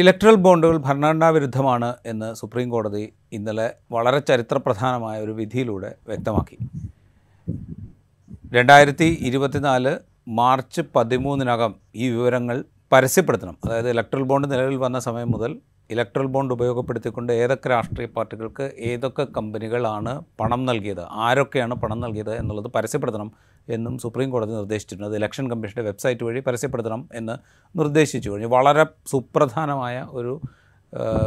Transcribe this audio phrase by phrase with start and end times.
[0.00, 3.02] Electoral ബോണ്ടുകൾ ഭരണഘടനാ വിരുദ്ധമാണ് എന്ന് സുപ്രീം കോടതി
[3.32, 6.56] ഇന്നലെ വളരെ ചരിത്രപ്രധാനമായ ഒരു വിധിയിലൂടെ വ്യക്തമാക്കി.
[8.54, 9.92] രണ്ടായിരത്തി ഇരുപത്തിനാല്
[10.40, 12.56] മാർച്ച് പതിമൂന്നിനകം ഈ വിവരങ്ങൾ
[12.92, 13.56] പരസ്യപ്പെടുത്തണം.
[13.64, 15.54] അതായത് ഇലക്ട്രൽ ബോണ്ട് നിലവിൽ വന്ന സമയം മുതൽ
[15.90, 23.30] ഇലക്ട്രൽ ബോണ്ട് ഉപയോഗപ്പെടുത്തിക്കൊണ്ട് ഏതൊക്കെ രാഷ്ട്രീയ പാർട്ടികൾക്ക് ഏതൊക്കെ കമ്പനികളാണ് പണം നൽകിയത് ആരൊക്കെയാണ് പണം നൽകിയത് എന്നുള്ളത് പരസ്യപ്പെടുത്തണം.
[23.68, 25.08] എന്നും സുപ്രീം കോടതി നിർദ്ദേശിച്ചിട്ടുണ്ട്.
[25.08, 27.32] അത് ഇലക്ഷൻ കമ്മീഷന്റെ വെബ്സൈറ്റ് വഴി പരസ്യപ്പെടുത്തണം എന്ന്
[27.78, 28.46] നിർദ്ദേശിച്ചു കഴിഞ്ഞു.
[28.46, 30.40] വളരെ സുപ്രധാനമായ ഒരു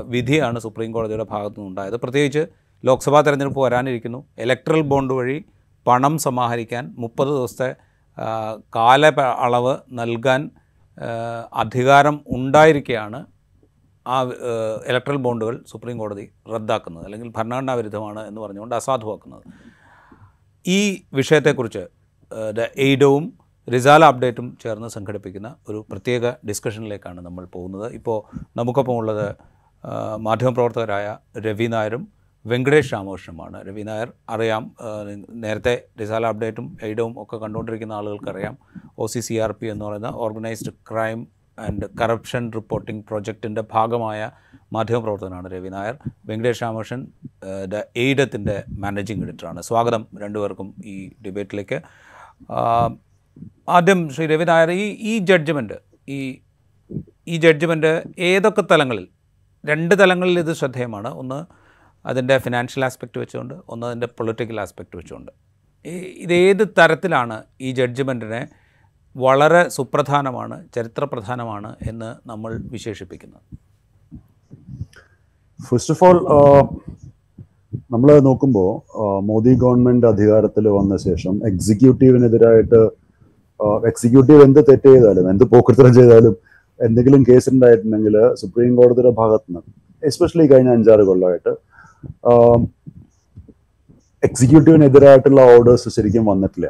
[0.06, 1.96] വിധിയാണ് സുപ്രീം കോടതിയുടെ ഭാഗത്തു നിന്നുണ്ടായത്.
[1.96, 2.48] പ്രത്യേകിച്ച്
[2.86, 4.26] ലോക്സഭാ തെരഞ്ഞെടുപ്പ് വരാനിരിക്കുന്നു.
[4.38, 5.46] ഇലക്ട്രൽ ബോണ്ട് വഴി
[5.88, 7.76] പണം സമാഹരിക്കാൻ മുപ്പത് ദിവസത്തെ
[8.76, 10.52] കാല അളവ് നൽകാൻ
[11.54, 13.26] അധികാരം ഉണ്ടായിരിക്കെയാണ്
[14.08, 14.22] ആ
[14.88, 17.06] ഇലക്ട്രൽ ബോണ്ടുകൾ സുപ്രീം കോടതി റദ്ദാക്കുന്നത്.
[17.06, 19.44] അല്ലെങ്കിൽ ഭരണഘടനാ വിരുദ്ധമാണ് എന്ന് പറഞ്ഞുകൊണ്ട് അസാധുവാക്കുന്നത്.
[20.68, 21.97] ഈ വിഷയത്തെക്കുറിച്ച്
[22.78, 23.34] എയ്ഡവും
[23.74, 27.94] റിസാല അപ്ഡേറ്റും ചേർന്ന് സംഘടിപ്പിക്കുന്ന ഒരു പ്രത്യേക ഡിസ്കഷനിലേക്കാണ് നമ്മൾ പോകുന്നത്.
[27.94, 28.18] ഇപ്പോൾ
[28.58, 29.36] നമുക്കൊപ്പം ഉള്ളത്
[30.18, 32.08] മാധ്യമപ്രവർത്തകരായ രവി നായരും
[32.46, 33.58] വെങ്കടേഷ് രാമകൃഷ്ണനുമാണ്.
[33.68, 34.76] രവി നായർ അറിയാം
[35.30, 38.58] നേരത്തെ റിസാല അപ്ഡേറ്റും എയ്ഡവും ഒക്കെ കണ്ടുകൊണ്ടിരിക്കുന്ന ആളുകൾക്കറിയാം.
[39.00, 41.28] O C C R P എന്ന് പറയുന്ന organised crime
[41.60, 44.32] and corruption reporting പ്രൊജക്റ്റിന്റെ ഭാഗമായ
[44.74, 45.98] മാധ്യമപ്രവർത്തകനാണ് രവി നായർ.
[46.26, 47.08] വെങ്കടേഷ് രാമകൃഷ്ണൻ
[47.66, 49.62] ദ എയ്ഡത്തിന്റെ മാനേജിംഗ് എഡിറ്ററാണ്.
[49.62, 51.80] സ്വാഗതം രണ്ടുപേർക്കും ഈ ഡിബേറ്റിലേക്ക്.
[53.78, 55.78] ആദ്യം ശ്രീ രവി നായർ ഈ ഈ ജഡ്ജ്മെന്റ്
[56.18, 56.20] ഈ
[57.28, 57.92] ഈ ജഡ്ജ്മെന്റ്
[58.30, 59.06] ഏതൊക്കെ തലങ്ങളിൽ
[59.64, 61.10] രണ്ട് തലങ്ങളിൽ ഇത് ശ്രദ്ധേയമാണ്.
[61.22, 61.40] ഒന്ന്
[62.06, 65.32] അതിന്റെ ഫിനാൻഷ്യൽ ആസ്പെക്റ്റ് വെച്ചുകൊണ്ട് ഒന്ന് അതിന്റെ പൊളിറ്റിക്കൽ ആസ്പെക്റ്റ് വെച്ചുകൊണ്ട്.
[66.24, 68.42] ഇതേത് തരത്തിലാണ് ഈ ജഡ്ജ്മെന്റിനെ
[69.16, 73.44] വളരെ സുപ്രധാനമാണ് ചരിത്രപ്രധാനമാണ് എന്ന് നമ്മൾ വിശേഷിപ്പിക്കുന്നത്?
[75.60, 76.18] ഫസ്റ്റ് ഓഫ് ഓൾ
[77.92, 78.70] നമ്മൾ നോക്കുമ്പോൾ
[79.22, 82.80] മോദി ഗവൺമെന്റ് അധികാരത്തിൽ വന്ന ശേഷം എക്സിക്യൂട്ടീവിനെതിരായിട്ട്
[83.90, 86.34] എക്സിക്യൂട്ടീവ് എന്ത് തെറ്റ് ചെയ്താലും എന്ത് പോക്കൃത്തരം ചെയ്താലും
[86.80, 89.62] എന്തെങ്കിലും കേസ് ഉണ്ടായിട്ടുണ്ടെങ്കിൽ സുപ്രീം കോടതിയുടെ ഭാഗത്ത് നിന്ന്
[90.04, 91.54] എസ്പെഷ്യലി കഴിഞ്ഞ അഞ്ചാറ് കൊല്ലമായിട്ട്
[94.24, 96.68] എക്സിക്യൂട്ടീവിനെതിരായിട്ടുള്ള ഓർഡേഴ്സ് ശരിക്കും വന്നിട്ടില്ല.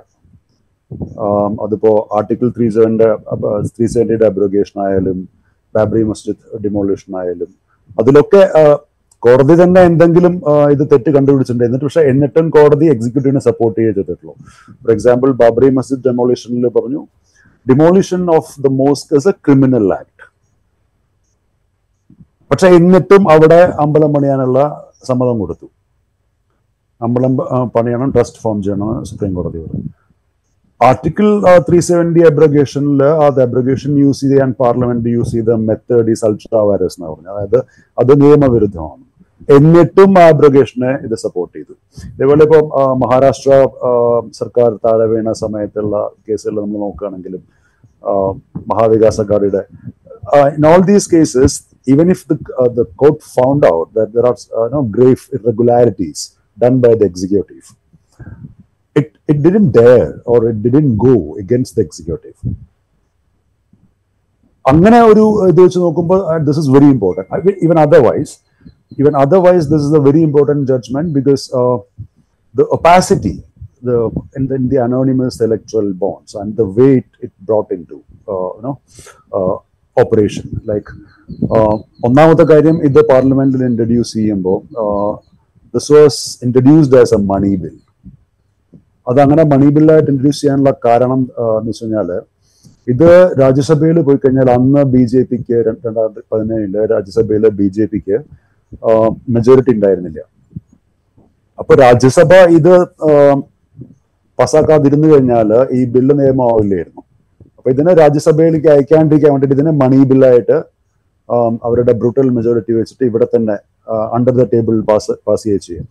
[1.64, 3.08] അതിപ്പോ ആർട്ടിക്കിൾ ത്രീ സെവന്റെ
[3.76, 5.18] ത്രീ സെവന്റിയുടെ അബ്രോഗേഷൻ ആയാലും
[5.76, 7.50] ബാബറി മസ്ജിദ് ഡിമോളിഷൻ ആയാലും
[7.98, 8.44] അതിലൊക്കെ
[9.28, 10.34] കോടതി തന്നെ എന്തെങ്കിലും
[10.74, 11.66] ഇത് തെറ്റ് കണ്ടുപിടിച്ചിട്ടുണ്ട്.
[11.70, 14.34] എന്നിട്ട് പക്ഷെ എന്നിട്ടും കോടതി എക്സിക്യൂട്ടീവിനെ സപ്പോർട്ട് ചെയ്യേ ചെയ്തിട്ടുള്ളൂ.
[14.82, 17.02] ഫോർ എക്സാമ്പിൾ ബാബറി മസ്ജിദ് ഡെമോളിഷനിൽ പറഞ്ഞു
[17.72, 20.14] demolition of the mosque is a criminal act
[22.52, 24.60] പക്ഷെ എന്നിട്ടും അവിടെ അമ്പലം പണിയാനുള്ള
[25.08, 25.68] സമ്മതം കൊടുത്തു.
[27.06, 27.34] അമ്പലം
[27.76, 29.90] പണിയണം ട്രസ്റ്റ് ഫോം ചെയ്യണം സുപ്രീം കോടതി പറഞ്ഞു.
[30.82, 31.28] ആർട്ടിക്കിൾ
[31.68, 37.10] ത്രീ സെവന്റി അബ്രഗേഷനിൽ അത് അബ്രഗേഷൻ യൂസ് ചെയ്യാൻ പാർലമെന്റ് യൂസ് ചെയ്ത മെത്തേഡ് ഈസ് അൾട്രാ വൈറസ് എന്ന്
[37.12, 37.60] പറഞ്ഞു അതായത്
[37.98, 39.04] അത് നിയമവിരുദ്ധമാണ്.
[39.56, 41.74] എന്നിട്ടും ആ അബ്രഗേഷനെ ഇത് സപ്പോർട്ട് ചെയ്തു.
[42.14, 42.64] ഇതേപോലെ ഇപ്പോൾ
[43.04, 43.52] മഹാരാഷ്ട്ര
[44.40, 45.96] സർക്കാർ താഴെ വീണ സമയത്തുള്ള
[46.28, 47.44] കേസുകൾ നമ്മൾ നോക്കുകയാണെങ്കിലും
[48.72, 49.64] Maha Vikas അഘാഡിയുടെ
[50.58, 51.58] in all these cases
[51.94, 52.26] even if
[52.80, 54.38] the court found out there there are
[54.78, 56.24] no grave irregularities
[56.58, 57.68] done by the executive
[58.96, 62.38] it it didn't dare or it didn't go against the executive.
[64.66, 68.34] അങ്ങനെ ഒരു ഇത് വെച്ച് നോക്കുമ്പോൾ this is very important even otherwise
[68.98, 71.46] even otherwise this is a very important judgement because
[72.56, 73.34] the opacity
[73.82, 73.96] the
[74.34, 78.64] in the, in the anonymous electoral bonds and the weight it brought into uh, you
[78.64, 78.74] know
[79.32, 79.56] uh,
[79.98, 80.46] operation.
[80.66, 80.88] Like
[81.50, 81.74] uh,
[82.08, 84.58] ഒന്നാമത്തെ കാര്യം ഇത് പാർലമെന്റിൽ introduce ചെയ്യുമ്പോൾ
[85.74, 87.76] this was introduced as a money bill
[89.08, 92.10] അത് അങ്ങനെ മണി ബില്ലായിട്ട് introduce ചെയ്യാനുള്ള കാരണം ആ, എന്ന് വെച്ച് കഴിഞ്ഞാൽ
[92.88, 93.08] ഇത്
[93.42, 98.18] രാജ്യസഭയിൽ പോയി കഴിഞ്ഞാൽ അന്ന് ബി ജെ പിക്ക് രണ്ടായിരത്തി പതിനേഴിൽ രാജ്യസഭയിൽ ബി ജെ പിക്ക്
[99.36, 100.22] മെജോറിറ്റി ഉണ്ടായിരുന്നില്ല.
[101.62, 102.74] അപ്പൊ രാജ്യസഭ ഇത്
[104.40, 107.02] പാസ്സാക്കാതിരുന്നു കഴിഞ്ഞാൽ ഈ ബില്ല് നിയമമാവില്ലായിരുന്നു.
[107.58, 110.58] അപ്പൊ ഇതിനെ രാജ്യസഭയിലേക്ക് അയക്കാണ്ടിരിക്കാൻ വേണ്ടിയിട്ട് ഇതിനെ മണി ബില്ലായിട്ട്
[111.68, 113.56] അവരുടെ ബ്രൂട്ടൽ മെജോറിറ്റി വെച്ചിട്ട് ഇവിടെ തന്നെ
[114.18, 115.88] under the table pass pass ചെയ്യുക ചെയ്യും.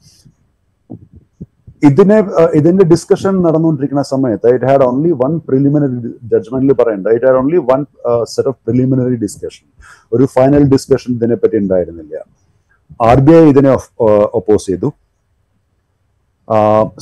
[1.89, 2.19] ഇതിനെ
[2.59, 5.99] ഇതിന്റെ ഡിസ്കഷൻ നടന്നുകൊണ്ടിരിക്കുന്ന സമയത്ത് it had only one preliminary
[6.31, 7.07] ജഡ്ജ്മെന്റിൽ പറയണ്ട.
[7.17, 7.81] It had only one
[8.35, 9.67] set of preliminary discussion
[10.17, 12.17] ഒരു ഫൈനൽ ഡിസ്കഷൻ ഇതിനെപ്പറ്റി ഉണ്ടായിരുന്നില്ല.
[13.01, 13.73] ആർ ബി ഐ ഇതിനെ
[14.39, 14.89] ഒപ്പോസ് ചെയ്തു.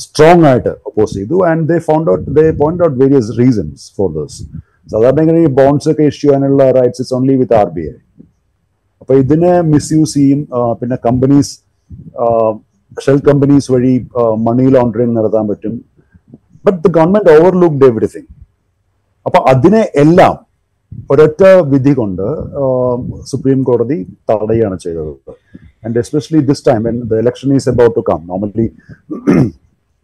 [0.03, 1.37] സ്ട്രോങ് ആയിട്ട് ഒപ്പോസ് ചെയ്തു.
[1.49, 4.39] And they found out they point out various reasons for this
[4.93, 7.95] സാധാരണ ഇങ്ങനെ ഈ ബോൺസ് ഒക്കെ ഇഷ്യൂ ചെയ്യാനുള്ള rights it's only with R B I
[9.01, 10.39] അപ്പൊ ഇതിനെ മിസ്യൂസ് ചെയ്യും.
[10.79, 11.53] പിന്നെ കമ്പനീസ്
[13.05, 13.93] ഷെൽ കമ്പനീസ് വഴി
[14.47, 15.73] മണി ലോണ്ടറിങ് നടത്താൻ പറ്റും.
[16.65, 18.29] But the government overlooked everything
[19.25, 20.35] അപ്പൊ അതിനെ എല്ലാം
[21.11, 21.41] ഒരൊറ്റ
[21.71, 22.25] വിധി കൊണ്ട്
[23.31, 23.97] സുപ്രീം കോടതി
[24.29, 25.13] തടയുകയാണ് ചെയ്തത്.
[25.85, 28.67] And especially this time the election is about to come normally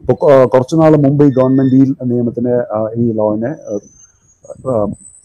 [0.04, 0.14] ഇപ്പൊ
[0.54, 3.52] കുറച്ചു നാൾ മുമ്പ് ഈ ഗവൺമെന്റ് ഈ നിയമത്തിനെ ആ, ഈ ലോവിനെ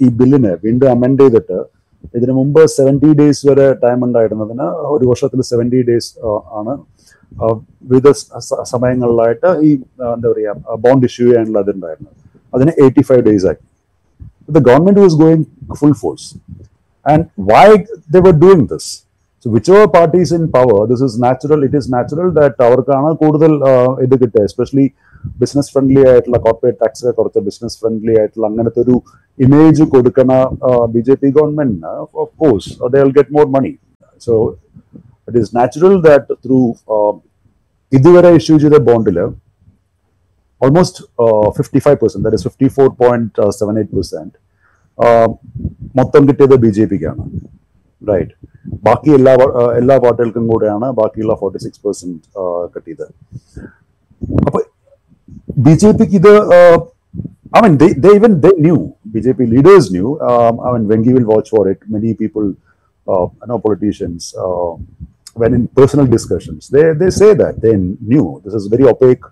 [0.00, 1.58] ഈ ബില്ലിനെ വീണ്ടും അമെൻഡ് ചെയ്തിട്ട്
[2.14, 6.11] ഇതിനു മുമ്പ് സെവന്റി ഡേയ്സ് വരെ ടൈം ഉണ്ടായിരുന്നതിന് ഒരു വർഷത്തിൽ സെവന്റി ഡേയ്സ്
[6.58, 6.73] ആണ്
[7.32, 7.47] ആ,
[7.85, 8.08] വിവിധ
[8.43, 9.70] സ- സമയങ്ങളിലായിട്ട് ഈ
[10.00, 10.55] ആ, എന്താ പറയുക
[10.85, 12.14] ബോണ്ട് ഇഷ്യൂ ചെയ്യാനുള്ള അതുണ്ടായിരുന്നത്
[12.53, 13.64] അതിന് എയ്റ്റി ഫൈവ് ഡേയ്സ് ആക്കി
[14.49, 15.41] the government was going
[15.79, 16.25] full force.
[17.06, 17.64] And why
[18.08, 18.85] they were doing this?
[19.44, 21.62] So whichever party is in power, this is natural.
[21.62, 24.86] It is natural that അവർക്കാണ് കൂടുതൽ ആഹ്, ഇത് കിട്ടുക എസ്പെഷ്യലി
[25.36, 28.96] ബിസിനസ് ഫ്രണ്ട്ലി ആയിട്ടുള്ള corporate tax ഒക്കെ കുറച്ച് business friendly ആയിട്ടുള്ള അങ്ങനത്തെ ഒരു
[29.38, 30.30] ഇമേജ് കൊടുക്കണ
[30.94, 31.92] ബി ജെ പി ഗവൺമെന്റിന്
[32.22, 33.72] of course they will get more money
[34.20, 34.32] so
[35.28, 36.60] it is natural that through
[37.92, 39.18] ഇതുവരെ ഇഷ്യൂ ചെയ്ത ബോണ്ടിൽ
[40.60, 44.30] almost uh, 55%, that is 54.78%,
[44.98, 45.26] uh,
[45.98, 47.22] മൊത്തം കിട്ടിയത് ബി ജെ പിക്കാണ്
[48.01, 48.33] റൈറ്റ്
[48.85, 52.19] ബാക്കി എല്ലാ വ- uh, എല്ലാ പാർട്ടികൾക്കും കൂടെയാണ് ബാക്കിയുള്ള ഫോർട്ടി സിക്സ് പെർസെന്റ്
[52.73, 53.06] കിട്ടിയത്
[54.47, 54.59] അപ്പൊ
[55.65, 56.31] ബി ജെ പിക്ക് ഇത്
[57.57, 57.73] I mean
[58.06, 58.77] they even they knew
[59.13, 60.07] B J P leaders knew
[60.65, 62.45] I mean when will watch for it many people
[63.47, 64.27] know politicians
[65.35, 67.71] when in personal discussions they they say that they
[68.09, 69.25] knew this is very opaque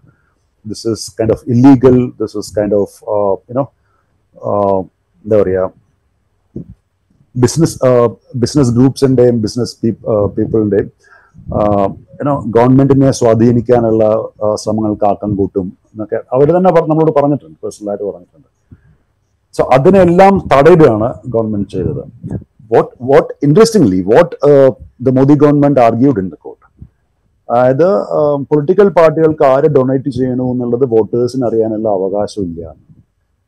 [0.65, 3.65] this is kind of illegal this is kind of uh, you know
[4.41, 4.79] uh,
[5.25, 5.63] എന്താ പറയാ
[7.42, 7.76] Business
[8.42, 9.74] business ഗ്രൂപ്പ്സിന്റെയും business
[10.36, 10.88] പീപ്പിളിന്റെയും
[12.22, 18.48] ഏനോ ഗവൺമെന്റിനെ സ്വാധീനിക്കാനുള്ള ശ്രമങ്ങൾ ശ്രമങ്ങൾക്ക് ആക്കം കൂട്ടും എന്നൊക്കെ അവർ തന്നെ നമ്മളോട് പറഞ്ഞിട്ടുണ്ട് പേഴ്സണലായിട്ട് പറഞ്ഞിട്ടുണ്ട്.
[19.54, 22.02] സോ അതിനെല്ലാം തടയുകയാണ് ഗവൺമെന്റ് ചെയ്തത്.
[22.72, 24.32] What what interestingly what
[25.06, 26.62] the Modi government argued in the court
[27.48, 27.88] അതായത്
[28.50, 32.62] പൊളിറ്റിക്കൽ പാർട്ടികൾക്ക് ആരെ ഡൊണേറ്റ് ചെയ്യണമെന്നുള്ളത് വോട്ടേഴ്സിന് അറിയാനുള്ള അവകാശമില്ല.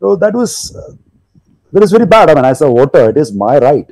[0.02, 0.60] So that was
[1.72, 2.30] that is very bad.
[2.30, 3.88] I mean, as a voter, it is my right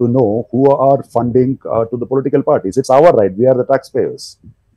[0.00, 2.76] to know who are funding uh, to the political parties.
[2.76, 3.32] It's our right.
[3.32, 4.24] We are the taxpayers.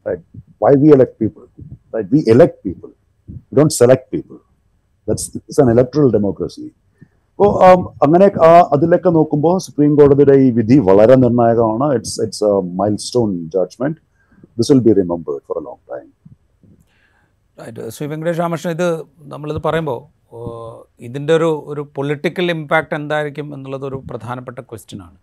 [0.05, 0.21] Right?
[0.61, 1.45] Why we elect people?
[1.93, 2.07] Right?
[2.09, 2.91] We elect people.
[3.49, 4.39] We don't select people.
[5.07, 6.67] That's it's an electoral democracy.
[7.39, 7.49] അപ്പോൾ
[8.05, 12.51] അങ്ങനെ ആ അതിലൊക്കെ നോക്കുമ്പോൾ supreme കോടതിയുടെ ഈ വിധി വളരെ നിർണായകമാണ് it's it's a
[13.05, 13.97] milestone judgement
[14.59, 16.05] this will be remembered for a long time
[17.95, 18.87] Shri Venkatesh Ramakrishnan ഇത്
[19.33, 19.99] നമ്മളിത് പറയുമ്പോൾ
[20.99, 25.17] ഇതിന്റെ ഒരു ഒരു പൊളിറ്റിക്കൽ ഇമ്പാക്റ്റ് എന്തായിരിക്കും എന്നുള്ളതൊരു പ്രധാനപ്പെട്ട ക്വസ്റ്റ്യനാണ്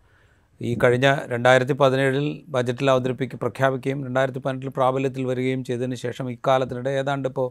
[0.61, 7.29] ഈ കഴിഞ്ഞ രണ്ടായിരത്തി പതിനേഴിൽ ബജറ്റിൽ അവതരിപ്പിക്കുക പ്രഖ്യാപിക്കുകയും രണ്ടായിരത്തി പതിനെട്ടിൽ പ്രാബല്യത്തിൽ വരികയും ചെയ്തതിന് ശേഷം ഇക്കാലത്തിനിടെ ഏതാണ്ട്
[7.29, 7.49] ഇപ്പോൾ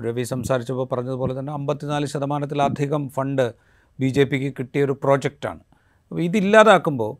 [0.00, 3.46] രവി സംസാരിച്ചപ്പോൾ പറഞ്ഞതുപോലെ തന്നെ അമ്പത്തിനാല് ശതമാനത്തിലധികം ഫണ്ട്
[3.98, 5.60] ബി ജെ പിക്ക് കിട്ടിയ ഒരു പ്രോജക്റ്റാണ്
[6.12, 7.12] അപ്പോൾ ഇതില്ലാതാക്കുമ്പോൾ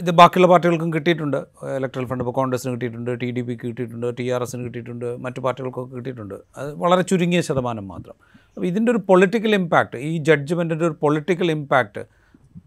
[0.00, 1.38] ഇത് ബാക്കിയുള്ള പാർട്ടികൾക്കും കിട്ടിയിട്ടുണ്ട്.
[1.78, 5.92] ഇലക്ട്രൽ ഫണ്ട് ഇപ്പോൾ കോൺഗ്രസിന് കിട്ടിയിട്ടുണ്ട് ടി ഡി പിക്ക് കിട്ടിയിട്ടുണ്ട് ടി ആർ എസിന് കിട്ടിയിട്ടുണ്ട് മറ്റു പാർട്ടികൾക്കൊക്കെ
[5.98, 6.36] കിട്ടിയിട്ടുണ്ട്.
[6.60, 8.16] അത് വളരെ ചുരുങ്ങിയ ശതമാനം മാത്രം.
[8.56, 12.02] അപ്പോൾ ഇതിന്റെ ഒരു പൊളിറ്റിക്കൽ ഇമ്പാക്റ്റ് ഈ ജഡ്ജ്മെന്റിന്റെ ഒരു പൊളിറ്റിക്കൽ ഇമ്പാക്റ്റ്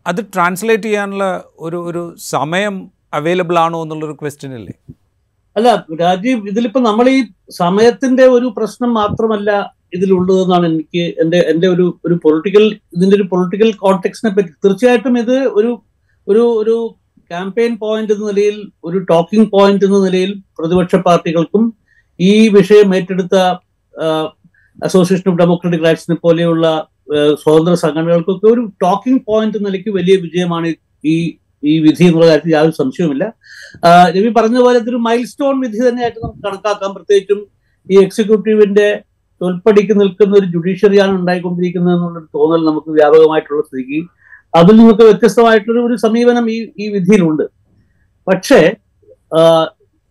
[0.10, 1.26] അത് ട്രാൻസ്ലേറ്റ് ചെയ്യാനുള്ള
[1.68, 2.04] ഒരു ഒരു
[2.34, 2.76] സമയം
[3.18, 4.76] അവൈലബിൾ ആണോ എന്നുള്ളൊരു ക്വസ്റ്റ്യൻ അല്ലേ
[5.56, 5.70] അല്ല
[6.02, 7.20] രാജീവ് ഇതിലിപ്പോ നമ്മൾ ഈ
[7.62, 9.52] സമയത്തിന്റെ ഒരു പ്രശ്നം മാത്രമല്ല
[9.96, 12.66] ഇതിലുള്ളതെന്നാണ് എനിക്ക് എന്റെ എന്റെ ഒരു ഒരു പൊളിറ്റിക്കൽ
[12.96, 14.52] ഇതിന്റെ ഒരു പൊളിറ്റിക്കൽ കോണ്ടെക്സിനെ പറ്റി.
[14.64, 15.72] തീർച്ചയായിട്ടും ഇത് ഒരു
[16.30, 16.76] ഒരു ഒരു
[17.32, 21.64] ക്യാമ്പയിൻ പോയിന്റ് എന്ന നിലയിൽ ഒരു ടോക്കിംഗ് പോയിന്റ് എന്ന നിലയിൽ പ്രതിപക്ഷ പാർട്ടികൾക്കും
[22.20, 23.36] ഈ വിഷയം ഏറ്റെടുത്ത
[24.78, 26.66] അസോസിയേഷൻ ഓഫ് ഡെമോക്രാറ്റിക് റൈറ്റ്സിനെ പോലെയുള്ള
[27.42, 30.70] സ്വതന്ത്ര സംഘടനകൾക്കൊക്കെ ഒരു ടോക്കിംഗ് പോയിന്റ് എന്ന നിലയ്ക്ക് വലിയ വിജയമാണ്
[31.14, 31.16] ഈ
[31.64, 33.26] ഈ വിധി എന്നുള്ള കാര്യത്തിൽ യാതൊരു സംശയവുമില്ല.
[34.16, 36.92] രവി പറഞ്ഞ പോലെ ഇതൊരു മൈൽ സ്റ്റോൺ വിധി തന്നെയായിട്ട് നമുക്ക് കണക്കാക്കാം.
[36.98, 37.40] പ്രത്യേകിച്ചും
[37.88, 38.88] ഈ എക്സിക്യൂട്ടീവിന്റെ
[39.42, 44.00] തോൽപ്പടിക്ക് നിൽക്കുന്ന ഒരു ജുഡീഷ്യറിയാണ് ഉണ്ടായിക്കൊണ്ടിരിക്കുന്നത് എന്നുള്ളൊരു തോന്നൽ നമുക്ക് വ്യാപകമായിട്ടുള്ള സ്ഥിതിക്ക്
[44.56, 47.44] അതിൽ നിന്നൊക്കെ വ്യത്യസ്തമായിട്ടൊരു ഒരു സമീപനം ഈ ഈ വിധിയിലുണ്ട്.
[48.28, 48.76] പക്ഷേ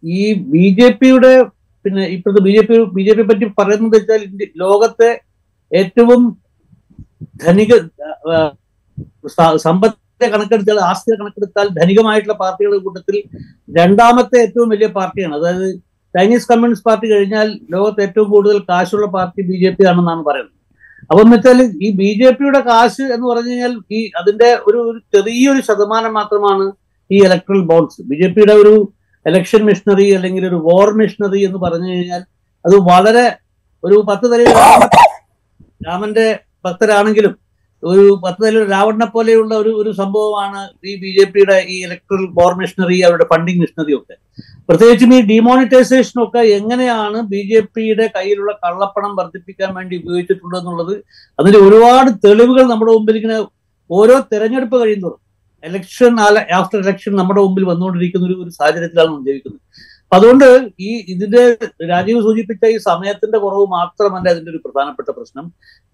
[0.04, 1.42] ഈ ബി ജെ പിയുടെ
[1.84, 5.20] പിന്നെ ഇപ്പോഴത്തെ B J P B J P പറ്റി പറയുന്നത് വെച്ചാൽ ഇന്ത്യ- ലോകത്തെ
[5.72, 6.22] ഏറ്റവും
[7.44, 7.72] ധനിക
[9.56, 13.16] സമ്പത്തെ കണക്കെടുത്താൽ ആസ്തി കണക്കെടുത്താൽ ധനികമായിട്ടുള്ള പാർട്ടികളുടെ കൂട്ടത്തിൽ
[13.76, 15.34] രണ്ടാമത്തെ ഏറ്റവും വലിയ പാർട്ടിയാണ്.
[15.34, 15.66] അതായത്
[16.14, 20.57] ചൈനീസ് കമ്മ്യൂണിസ്റ്റ് പാർട്ടി കഴിഞ്ഞാൽ ലോകത്ത് ഏറ്റവും കൂടുതൽ കാശുള്ള പാർട്ടി ബി ജെ പി ആണെന്നാണ് പറയുന്നത്.
[21.10, 24.80] അപ്പൊ എന്ന് വെച്ചാൽ ഈ ബി ജെ പിയുടെ കാശ് എന്ന് പറഞ്ഞു കഴിഞ്ഞാൽ ഈ അതിന്റെ ഒരു
[25.14, 26.64] ചെറിയൊരു ശതമാനം മാത്രമാണ്
[27.10, 28.74] ഈ ഇലക്ട്രൽ ബോണ്ട്സ് ബി ജെ പിയുടെ ഒരു
[29.26, 32.22] ഇലക്ഷൻ മിഷണറി അല്ലെങ്കിൽ ഒരു വാർ മിഷണറി എന്ന് പറഞ്ഞു കഴിഞ്ഞാൽ
[32.64, 33.26] അത് വളരെ
[33.84, 34.54] ഒരു പത്ത് തലയിൽ
[35.80, 36.26] രാമന്റെ
[36.64, 37.34] ഭക്തരാണെങ്കിലും
[37.82, 42.52] ഒരു പത്ത് തലയിൽ രാവണനെ പോലെയുള്ള ഒരു ഒരു സംഭവമാണ് ഈ ബി ജെ പിയുടെ ഈ ഇലക്ട്രൽ ബോർ
[42.60, 44.16] മിഷണറി അവരുടെ ഫണ്ടിങ് മിഷണറി ഒക്കെ.
[44.68, 50.94] പ്രത്യേകിച്ചും ഈ ഡിമോണിറ്റൈസേഷൻ ഒക്കെ എങ്ങനെയാണ് ബി ജെ പിയുടെ കയ്യിലുള്ള കള്ളപ്പണം വർദ്ധിപ്പിക്കാൻ വേണ്ടി ഉപയോഗിച്ചിട്ടുണ്ടെന്നുള്ളത്
[51.38, 53.38] അതിന്റെ ഒരുപാട് തെളിവുകൾ നമ്മുടെ മുമ്പിൽ ഇങ്ങനെ
[53.90, 55.20] ഓരോ തെരഞ്ഞെടുപ്പ് കഴിയുന്നതും
[55.64, 56.12] ഇലക്ഷൻ
[56.58, 59.62] ആഫ്റ്റർ ഇലക്ഷൻ നമ്മുടെ മുമ്പിൽ വന്നുകൊണ്ടിരിക്കുന്ന ഒരു ഒരു സാഹചര്യത്തിലാണ് ജീവിക്കുന്നത്.
[60.12, 60.46] അതുകൊണ്ട്
[60.88, 61.42] ഈ ഇതിന്റെ
[61.90, 65.44] രാജീവ് സൂചിപ്പിച്ച ഈ സമയത്തിന്റെ കുറവ് മാത്രമല്ല ഇതിന്റെ ഒരു പ്രധാനപ്പെട്ട പ്രശ്നം.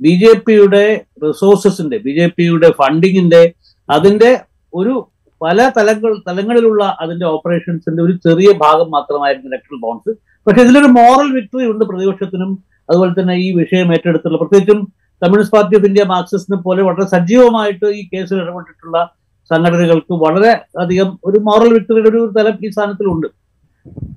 [0.00, 0.84] ബി ജെ പിയുടെ
[1.24, 3.42] റിസോഴ്സസിന്റെ ബി ജെ പിയുടെ ഫണ്ടിങ്ങിന്റെ
[3.88, 4.30] അതിന്റെ
[4.72, 4.94] ഒരു
[5.40, 10.12] പല തലങ്ങൾ തലങ്ങളിലുള്ള അതിന്റെ ഓപ്പറേഷൻസിന്റെ ഒരു ചെറിയ ഭാഗം മാത്രമായിരുന്നു ഇലക്ട്രൽ ബോൺസ്
[10.46, 12.50] പക്ഷെ ഇതിലൊരു മോറൽ വിക്ടറി ഉണ്ട് പ്രതിപക്ഷത്തിനും
[12.88, 14.80] അതുപോലെ തന്നെ ഈ വിഷയം ഏറ്റെടുത്തുള്ള പ്രത്യേകിച്ചും
[15.22, 18.98] കമ്മ്യൂണിസ്റ്റ് പാർട്ടി ഓഫ് ഇന്ത്യ മാർക്സിസ്റ്റിനെ പോലെ വളരെ സജീവമായിട്ട് ഈ കേസിൽ ഇടപെട്ടിട്ടുള്ള
[19.50, 20.52] സംഘടനകൾക്ക് വളരെ
[20.82, 23.28] അധികം ഒരു മോറൽ വിക്ടറിയുടെ ഒരു തലം ഈ സ്ഥാനത്തിലുണ്ട്.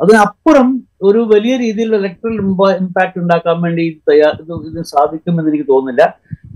[0.02, 0.68] അതിനപ്പുറം
[1.08, 2.36] ഒരു വലിയ രീതിയിൽ ഇലക്ട്രൽ
[2.84, 6.04] ഇമ്പാക്ട് ഉണ്ടാക്കാൻ വേണ്ടി തയ്യാർ തയ്യാ ഇത് സാധിക്കുമെന്ന് എനിക്ക് തോന്നുന്നില്ല.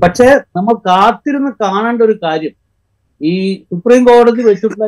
[0.03, 0.27] പക്ഷേ
[0.57, 2.53] നമ്മൾ കാത്തിരുന്ന് കാണേണ്ട ഒരു കാര്യം
[3.21, 3.33] ഈ
[3.69, 4.85] സുപ്രീം കോടതി വെച്ചിട്ടുള്ള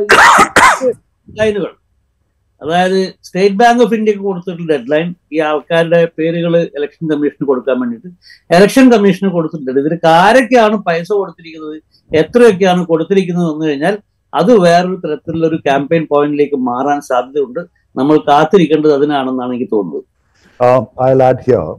[1.40, 1.72] ലൈനുകൾ
[2.62, 8.10] അതായത് സ്റ്റേറ്റ് ബാങ്ക് ഓഫ് ഇന്ത്യയ്ക്ക് കൊടുത്തിട്ടുള്ള ഡെഡ് ലൈൻ ഈ ആൾക്കാരുടെ പേരുകൾ ഇലക്ഷൻ കമ്മീഷന് കൊടുക്കാൻ വേണ്ടിയിട്ട്.
[8.56, 9.80] ഇലക്ഷൻ കമ്മീഷന് കൊടുത്തിട്ടുണ്ട്.
[9.84, 11.78] ഇതിന് ആരൊക്കെയാണ് പൈസ കൊടുത്തിരിക്കുന്നത്
[12.12, 13.96] എത്രയൊക്കെയാണ് കൊടുത്തിരിക്കുന്നത് എന്ന് കഴിഞ്ഞാൽ
[14.34, 17.62] അത് വേറൊരു തരത്തിലുള്ള ഒരു ക്യാമ്പയിൻ പോയിന്റിലേക്ക് മാറാൻ സാധ്യതയുണ്ട്.
[17.96, 20.04] നമ്മൾ കാത്തിരിക്കേണ്ടത് അതിനാണെന്നാണ് എനിക്ക് തോന്നുന്നത്.
[20.60, 21.70] Um, I'll add here,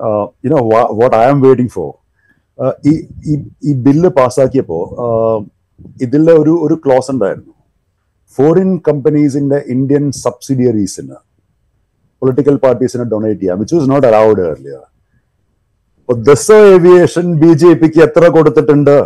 [0.00, 0.62] uh, you know.
[2.58, 2.92] Uh, ഈ
[3.68, 4.82] ഈ ബില്ല് പാസ്സാക്കിയപ്പോൾ
[6.04, 7.52] ഇതിൽ ഒരു ഒരു ക്ലോസ് ഉണ്ടായിരുന്നു.
[8.38, 11.16] ഫോറിൻ കമ്പനീസിന്റെ ഇന്ത്യൻ സബ്സിഡിയറീസിന്
[12.22, 14.82] പൊളിറ്റിക്കൽ പാർട്ടീസിന് ഡൊണേറ്റ് ചെയ്യാം which was not allowed earlier
[16.28, 18.96] Dassault Aviation B J പിക്ക് എത്ര കൊടുത്തിട്ടുണ്ട്?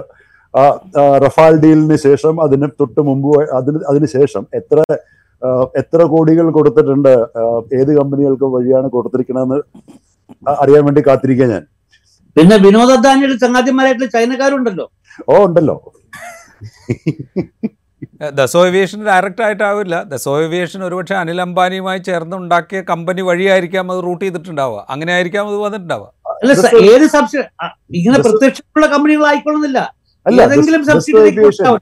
[1.24, 4.78] റഫാൽ ഡീലിന് ശേഷം അതിന് തൊട്ട് മുമ്പ് അതിന് അതിന് ശേഷം എത്ര
[5.80, 7.12] എത്ര കോടികൾ കൊടുത്തിട്ടുണ്ട്?
[7.80, 9.58] ഏത് കമ്പനികൾക്ക് വഴിയാണ് കൊടുത്തിരിക്കണമെന്ന്
[10.62, 11.64] അറിയാൻ വേണ്ടി കാത്തിരിക്കുക ഞാൻ.
[12.36, 14.86] പിന്നെ വിനോദ അദാനിയുടെ ചങ്ങാതിമാരായിട്ടുള്ള ചൈനക്കാരുണ്ടല്ലോ.
[15.30, 15.76] ഓ ഉണ്ടല്ലോ.
[18.38, 19.94] ദസോ ഏവിയേഷൻ ഡയറക്റ്റ് ആയിട്ടാവില്ല.
[20.10, 24.80] ദസോ ഏവിയേഷൻ ഒരുപക്ഷെ അനിൽ അംബാനിയുമായി ചേർന്ന് ഉണ്ടാക്കിയ കമ്പനി വഴിയായിരിക്കാം അത് റൂട്ട് ചെയ്തിട്ടുണ്ടാവുക.
[24.94, 26.08] അങ്ങനെ ആയിരിക്കാം അത് വന്നിട്ടുണ്ടാവുക.
[26.42, 26.52] അല്ല
[26.92, 27.44] ഏത് സബ്സിഡി
[28.00, 29.80] ഇങ്ങനെ പ്രത്യക്ഷമുള്ള കമ്പനികളായിക്കൊള്ളുന്നില്ല
[30.26, 31.78] അല്ല ഏതെങ്കിലും സബ്സിഡി കൊടുത്താൽ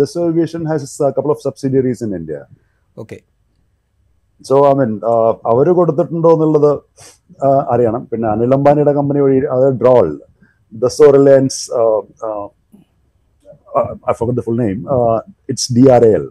[0.00, 2.38] Dassault Aviation has couple of subsidiaries in India.
[3.02, 3.18] Okay.
[4.48, 4.90] So I mean
[5.52, 6.72] അവർ കൊടുത്തിട്ടുണ്ടോ എന്നുള്ളത്
[7.74, 8.02] അറിയണം.
[8.10, 10.08] പിന്നെ അനിൽ അംബാനിയുടെ കമ്പനി വഴി അത് DRAL
[10.72, 11.60] Dassault Reliance
[14.38, 14.78] the full name
[15.52, 16.26] it's D R L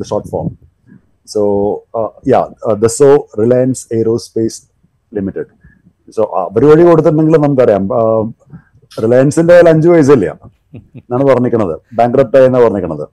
[0.00, 0.48] the short form
[1.34, 1.42] so
[2.32, 2.40] yeah
[2.84, 3.10] Dassault
[3.42, 4.58] Reliance Aerospace
[5.18, 5.50] Limited
[6.16, 7.84] so അവർ വഴി കൊടുത്തിട്ടുണ്ടെങ്കിൽ നമുക്കറിയാം.
[8.92, 10.26] റിലയൻസിന്റെ അഞ്ചു വയസ്സില്ല
[11.00, 13.06] എന്നാണ് പറഞ്ഞിരിക്കുന്നത് ബാങ്ക്രപ്റ്റ് ആയെന്നാണ് പറഞ്ഞിരിക്കുന്നത്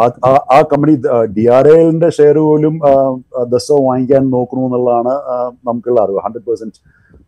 [0.00, 0.94] ആ- കമ്പനി
[1.36, 2.80] ഡി ആർ എല്ലിന്റെ ഷെയർ പോലും
[3.48, 5.12] ദസോ വാങ്ങിക്കാൻ നോക്കണു എന്നുള്ളതാണ്
[5.68, 6.20] നമുക്കുള്ള അറിവ്.
[6.24, 6.80] ഹൺഡ്രഡ് പെർസെന്റ്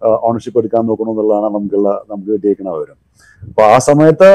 [0.06, 2.96] ഓണർഷിപ്പ് എടുക്കാൻ നോക്കണു എന്നുള്ളതാണ് നമുക്കുള്ള നമുക്ക് കിട്ടിയേക്കുന്ന വിവരം.
[3.48, 4.28] അപ്പൊ ആ സമയത്ത്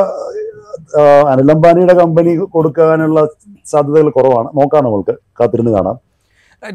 [1.29, 3.27] അനിൽ അംബാനിയുടെ കമ്പനി കൊടുക്കാനുള്ള
[3.65, 4.47] സാധ്യതകൾ കുറവാണ്.
[4.55, 5.15] നോക്കാം നമ്മൾക്ക്.
[5.39, 5.97] കാത്തിരുന്ന് കാണാം.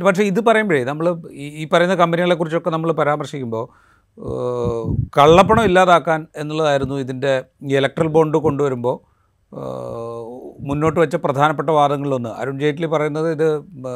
[0.07, 3.65] പക്ഷേ ഇത് പറയുമ്പോഴേ നമ്മൾ ഈ പറയുന്ന കമ്പനികളെ കുറിച്ചൊക്കെ നമ്മൾ പരാമർശിക്കുമ്പോൾ
[5.17, 9.10] കള്ളപ്പണം ഇല്ലാതാക്കാൻ എന്നുള്ളതായിരുന്നു ഇതിന്റെ ഇലക്ട്രൽ ബോണ്ട് കൊണ്ടുവരുമ്പോൾ
[10.69, 12.31] മുന്നോട്ട് വെച്ച പ്രധാനപ്പെട്ട വാദങ്ങളിലൊന്ന്.
[12.41, 13.47] അരുൺ ജെയ്റ്റ്ലി പറയുന്നത് ഇത്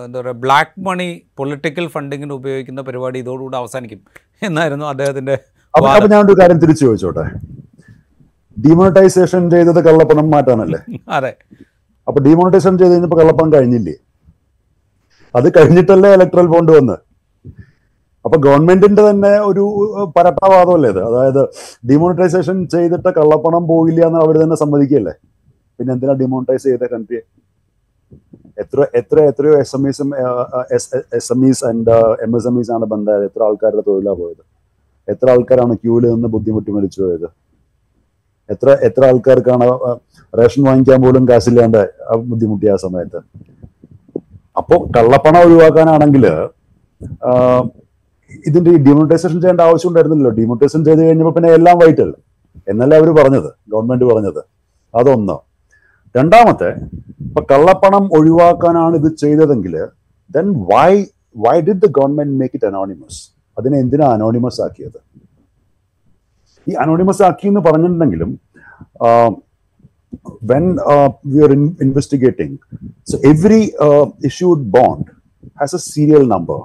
[0.06, 1.08] എന്താ പറയുക ബ്ലാക്ക് മണി
[1.38, 4.00] പൊളിറ്റിക്കൽ ഫണ്ടിങ്ങിന് ഉപയോഗിക്കുന്ന പരിപാടി ഇതോടുകൂടി അവസാനിക്കും
[4.48, 5.36] എന്നായിരുന്നു അദ്ദേഹത്തിന്റെ
[5.74, 7.24] ഞാനൊരു അപ്പൊ ഞാൻ ഒരു കാര്യം തിരിച്ചു ചോദിച്ചോട്ടെ?
[8.56, 10.80] ഡിമോണിറ്റൈസേഷൻ ചെയ്തത് കള്ളപ്പണം മാറ്റാനല്ലേ?
[11.16, 11.32] അതെ.
[12.06, 13.94] അപ്പൊ ഡിമോണിറ്റൈസേഷൻ ചെയ്ത് കഴിഞ്ഞപ്പോ കള്ളപ്പണം കഴിഞ്ഞില്ലേ?
[15.34, 16.96] അത് കഴിഞ്ഞിട്ടല്ലേ ഇലക്ട്രൽ ബോണ്ട് വന്ന്?
[18.24, 19.64] അപ്പൊ ഗവൺമെന്റിന്റെ തന്നെ ഒരു
[20.16, 21.00] പരട്ടവാദമല്ലേ ഇത്?
[21.08, 21.42] അതായത്
[21.90, 25.14] ഡിമോണിറ്റൈസേഷൻ ചെയ്തിട്ട് കള്ളപ്പണം പോയില്ല എന്ന് അവർ തന്നെ സമ്മതിക്കല്ലേ
[25.78, 27.20] പിന്നെ എന്തിനാ ഡിമോണിറ്റൈസ് ചെയ്ത കൺട്രി
[28.62, 30.10] എത്ര എത്ര എത്രയോ S M ഇസും
[30.76, 33.24] S M Es and M S M Es ആണ് ബന്ധമായത്.
[33.30, 34.42] എത്ര ആൾക്കാരുടെ തൊഴിലാണ് പോയത്?
[35.12, 37.26] എത്ര ആൾക്കാരാണ് ക്യൂവിൽ നിന്ന് ബുദ്ധിമുട്ടി മരിച്ചു പോയത്?
[38.52, 39.66] എത്ര എത്ര ആൾക്കാർക്കാണ്
[40.40, 41.80] റേഷൻ വാങ്ങിക്കാൻ പോലും കാശില്ലാണ്ട്
[42.30, 43.20] ബുദ്ധിമുട്ടിയ ആ സമയത്ത്?
[44.60, 46.26] അപ്പോൾ കള്ളപ്പണം ഒഴിവാക്കാനാണെങ്കിൽ
[48.48, 50.32] ഇതിന്റെ ഈ ഡിമോണിറ്റൈസേഷൻ ചെയ്യേണ്ട ആവശ്യം ഉണ്ടായിരുന്നില്ലല്ലോ.
[50.40, 52.18] ഡിമോണിറ്റൈസേഷൻ ചെയ്ത് കഴിഞ്ഞപ്പോൾ പിന്നെ എല്ലാം വൈറ്റല്ലേ.
[52.72, 53.50] എന്നല്ലേ അവർ പറഞ്ഞത്?
[53.72, 54.40] ഗവൺമെന്റ് പറഞ്ഞത്.
[54.94, 55.36] അതൊന്ന്.
[56.14, 56.70] രണ്ടാമത്തെ
[57.26, 59.74] ഇപ്പൊ കള്ളപ്പണം ഒഴിവാക്കാനാണ് ഇത് ചെയ്തതെങ്കിൽ
[60.30, 60.90] then why
[61.36, 63.20] why did the government make it anonymous
[63.56, 64.98] അതിനെ എന്തിനാ അനോണിമസ് ആക്കിയത്?
[66.66, 68.30] ഈ അനോണിമസ് ആക്കി എന്ന് പറഞ്ഞിട്ടുണ്ടെങ്കിലും
[70.50, 70.64] when
[71.26, 71.52] we are
[71.82, 72.56] investigating
[73.08, 73.62] so every
[74.24, 75.10] issued bond
[75.60, 76.60] has a serial number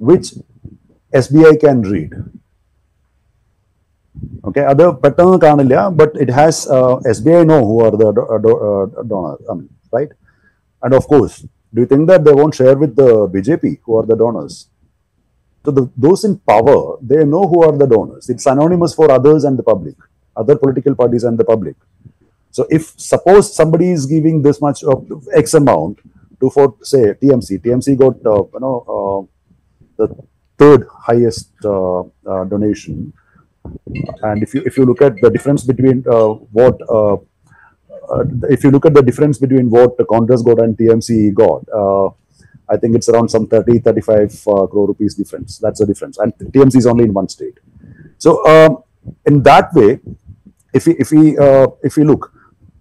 [0.00, 0.32] which
[1.12, 2.16] S B I can read
[4.47, 6.61] okay അത് പെട്ടെന്ന് കാണില്ല but it has
[7.11, 8.07] S B I know who are the
[9.13, 10.13] donor I mean right
[10.83, 11.37] and of course
[11.75, 14.17] do you think that they won't share with the B J P who are the
[14.25, 14.59] donors
[15.65, 18.29] So the, those in power, they know who are the donors.
[18.29, 19.95] It's anonymous for others and the public,
[20.35, 21.75] other political parties and the public.
[22.55, 25.99] So if suppose somebody is giving this much of X amount
[26.41, 29.27] to for say TMC, TMC got uh, you know
[29.99, 30.23] uh, the
[30.59, 33.13] third highest uh, uh, donation,
[34.22, 38.64] and if you if you look at the difference between uh, what uh, uh, if
[38.64, 42.14] you look at the difference between what Congress got and TMC got.
[42.68, 45.58] I think it's around some 30, 35 uh, crore rupees difference.
[45.58, 46.18] That's the difference.
[46.18, 47.58] And TMC is only in one state.
[48.18, 48.82] So um,
[49.24, 50.00] in that way,
[50.74, 52.32] if we, if we, uh, if we look,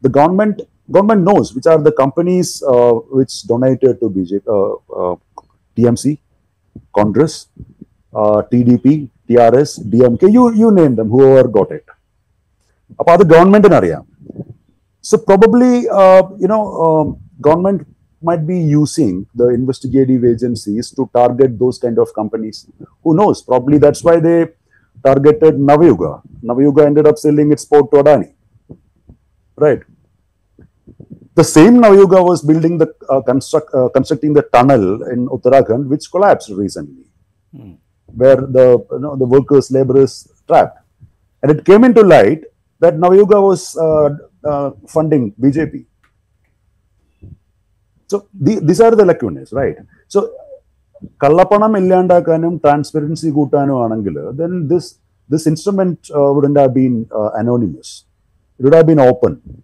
[0.01, 5.15] the government, government knows which are the companies uh, which donated to BJP, uh,
[5.77, 6.17] TMC,
[6.93, 7.47] Congress,
[8.13, 11.94] TDP, T R S D M K you you name them whoever got it
[13.00, 14.04] അപ്പൊ അത് ഗവൺമെന്റിന് അറിയാം
[15.04, 15.72] so probably
[16.44, 16.60] you know
[17.48, 17.84] government
[18.22, 22.66] might be using the investigative agencies to target those kind of companies.
[23.04, 23.42] Who knows?
[23.42, 24.38] Probably that's why they
[25.04, 26.10] targeted Navayuga.
[26.42, 28.28] Navayuga ended up selling its port to Adani.
[29.58, 29.82] Right.
[31.36, 36.10] The same Navayuga was building the uh, construct uh, constructing the tunnel in Uttarakhand, which
[36.10, 37.04] collapsed recently,
[37.52, 37.72] Hmm.
[38.08, 40.14] where the you know the workers' labor is
[40.48, 40.78] trapped,
[41.42, 42.42] and it came into light
[42.82, 44.08] that Navayuga was uh,
[44.44, 45.74] uh, funding BJP.
[48.10, 49.78] So the, these are the lacunas, right?
[50.08, 50.20] So
[51.22, 54.88] കള്ളപ്പണം ഇല്ലാണ്ടാക്കാനും transparency കൂട്ടാനും ആണെങ്കിൽ then this
[55.30, 56.94] this instrument wouldn't have been
[57.40, 57.92] anonymous
[58.60, 59.63] it would have been open so that's my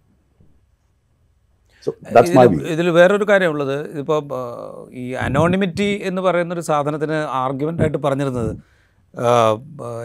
[2.72, 4.20] ഇതിൽ വേറൊരു കാര്യമുള്ളത് ഇപ്പോൾ
[4.92, 8.56] ഈ anonymity എന്ന് പറയുന്ന ഒരു സാധനത്തിന് ആർഗ്യുമെന്റ് ആയിട്ട് പറഞ്ഞിരുന്നത്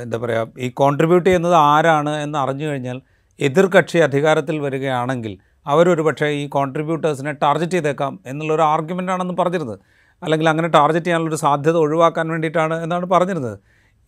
[0.02, 3.02] എന്താ പറയുക ഈ കോൺട്രിബ്യൂട്ട് ചെയ്യുന്നത് ആരാണ് എന്ന് അറിഞ്ഞു കഴിഞ്ഞാൽ
[3.40, 9.80] എതിർകക്ഷി അധികാരത്തിൽ വരികയാണെങ്കിൽ അവരൊരു പക്ഷേ ഈ കോൺട്രിബ്യൂട്ടേഴ്സിനെ ടാർഗറ്റ് ചെയ്തേക്കാം എന്നുള്ളൊരു ആർഗ്യുമെന്റ് ആണെന്ന് പറഞ്ഞിരുന്നത്.
[10.24, 13.60] അല്ലെങ്കിൽ അങ്ങനെ ടാർഗറ്റ് ചെയ്യാനുള്ളൊരു സാധ്യത ഒഴിവാക്കാൻ വേണ്ടിയിട്ടാണ് എന്നാണ് പറഞ്ഞിരുന്നത്.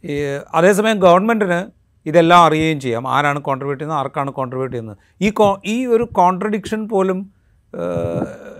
[0.03, 0.15] ഈ
[0.53, 1.59] അതേസമയം ഗവൺമെന്റിന്
[2.05, 3.07] ഇതെല്ലാം അറിയുകയും ചെയ്യാം.
[3.07, 3.99] ആരാണ് കോൺട്രിബ്യൂട്ട് ചെയ്യുന്നത്?
[3.99, 4.97] ആർക്കാണ് കോൺട്രിബ്യൂട്ട് ചെയ്യുന്നത്?
[5.21, 5.31] ഈ
[5.65, 7.38] ഈ ഒരു കോൺട്രഡിക്ഷൻ പോലും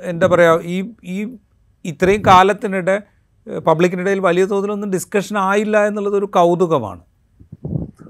[0.04, 1.18] എന്താ പറയുക ഈ ഈ
[1.86, 3.02] ഇത്രയും കാലത്തിനിടെ
[3.68, 7.02] പബ്ലിക്കിനിടയിൽ വലിയ തോതിലൊന്നും ഡിസ്കഷൻ ആയില്ല എന്നുള്ളത് ഒരു കൗതുകമാണ്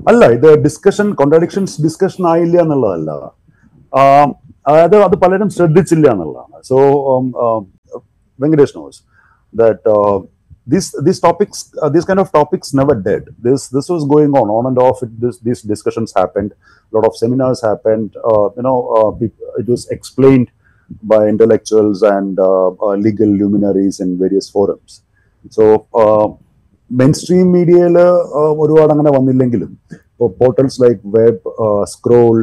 [0.10, 3.12] അല്ല ഇത് ഡിസ്കഷൻ കോൺട്രഡിക്ഷൻസ് ഡിസ്കഷൻ ആയില്ല എന്നുള്ളതല്ല
[4.70, 6.78] അതായത് അത് പലരും ശ്രദ്ധിച്ചില്ല എന്നുള്ളതാണ് so
[8.40, 9.00] Venkatesh knows
[9.54, 9.94] that
[10.72, 14.48] these these topics uh, these kind of topics never dead this this was going on
[14.50, 16.52] on and off it, this these discussions happened
[16.94, 19.12] a lot of seminars happened uh, you know uh,
[19.62, 20.50] it was explained
[21.04, 24.94] by intellectuals and uh, uh, legal luminaries in various forums.
[25.52, 26.28] So uh,
[26.92, 27.98] main മീഡിയയിൽ
[28.62, 29.72] ഒരുപാട് അങ്ങനെ വന്നില്ലെങ്കിലും
[30.12, 31.52] ഇപ്പോൾ portals like web
[31.84, 32.38] Scroll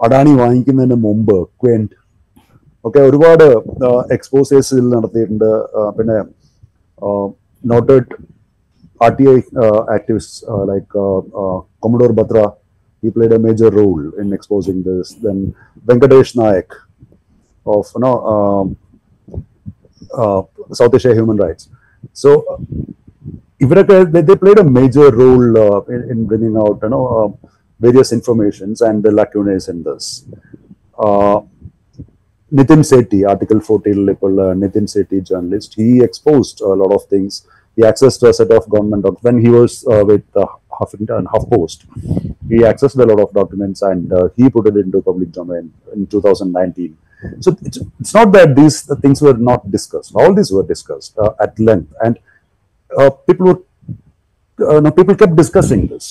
[0.00, 1.94] Adani വാങ്ങിക്കുന്നതിന് മുമ്പ് Quint
[2.84, 3.44] ഒക്കെ ഒരുപാട്
[4.16, 5.48] എക്സ്പോസേഴ്സിൽ നടത്തിയിട്ടുണ്ട്.
[5.96, 6.18] പിന്നെ
[7.64, 8.12] noted
[9.00, 9.36] R T I
[9.96, 10.36] activist
[10.72, 10.92] like
[11.84, 12.38] Commodore Batra
[13.06, 15.14] he played a major role in exposing this.
[15.14, 15.54] Then
[15.86, 16.68] Venkatesh Nayak
[17.64, 18.76] of you know, um,
[20.12, 20.42] uh,
[20.72, 21.68] South Asia Human Rights.
[22.12, 22.30] So
[23.62, 28.12] Ivraka, they, played a major role uh, in, in, bringing out you know uh, various
[28.12, 30.24] informations and the lacunae in this.
[30.98, 31.40] Uh,
[32.52, 37.46] Nitin Sethi, Article 14 Lipal, uh, Nitin Sethi journalist, he exposed a lot of things.
[37.74, 41.79] He accessed a set of government when he was uh, with uh, Huffington HuffPost.
[42.49, 46.07] He accessed a lot of documents and uh, he put it into public domain in
[46.07, 46.97] 2019.
[47.39, 50.11] So it's, it's not that these things were not discussed.
[50.15, 52.17] All these were discussed uh, at length, and
[52.91, 53.61] uh, people were
[54.59, 56.07] uh, no, people kept discussing this.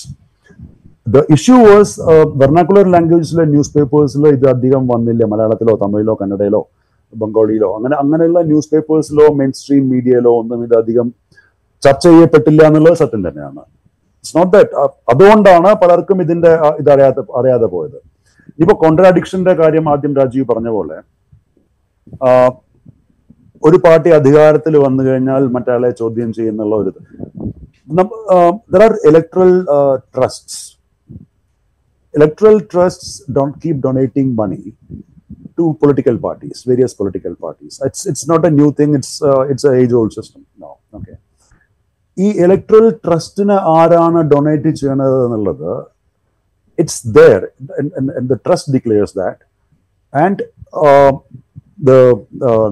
[1.06, 1.92] The issue was
[2.40, 6.60] vernacular ലാംഗ്വേജിലെ news പേപ്പേഴ്സിൽ ഇത് അധികം വന്നില്ല മലയാളത്തിലോ തമിഴിലോ കന്നഡയിലോ
[7.12, 11.06] ബംഗാളിയിലോ അങ്ങനെ അങ്ങനെയുള്ള news പേപ്പേഴ്സിലോ main stream മീഡിയയിലോ ഒന്നും ഇത് അധികം
[11.82, 13.62] ചർച്ച ചെയ്യപ്പെട്ടില്ല എന്നുള്ളത് സത്യം തന്നെയാണ്
[14.25, 17.99] ഇറ്റ്സ് നോട്ട് ദാറ്റ് അതുകൊണ്ടാണ് പലർക്കും ഇതിന്റെ ഇത് അറിയാതെ അറിയാതെ പോയത്
[18.59, 20.97] ഇപ്പൊ കോൺട്രാഡിക്ഷന്റെ കാര്യം ആദ്യം രാജീവ് പറഞ്ഞ പോലെ
[23.63, 26.91] ഒരു പാർട്ടി അധികാരത്തിൽ വന്നു കഴിഞ്ഞാൽ മറ്റയാളെ ചോദ്യം ചെയ്യുന്നുള്ള ഒരു
[29.09, 29.53] electoral
[30.15, 30.63] trusts
[32.13, 34.73] electoral trusts don't keep donating money
[35.57, 37.81] to political parties, various political parties.
[37.83, 38.95] It's it's not a new thing.
[38.95, 40.73] It's uh, it's a age old system now.
[42.14, 42.24] Okay.
[42.24, 45.70] ഈ ഇലക്ട്രൽ ട്രസ്റ്റിന് ആരാണ് donate ചെയ്യണത് എന്നുള്ളത്
[46.78, 47.38] it's their
[48.30, 49.44] the trust declares that
[50.12, 50.42] and
[51.82, 52.70] the uh,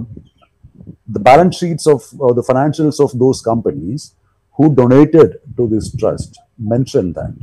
[1.08, 4.14] the balance sheets of uh, the financials of those companies
[4.58, 7.34] who donated to this trust mention that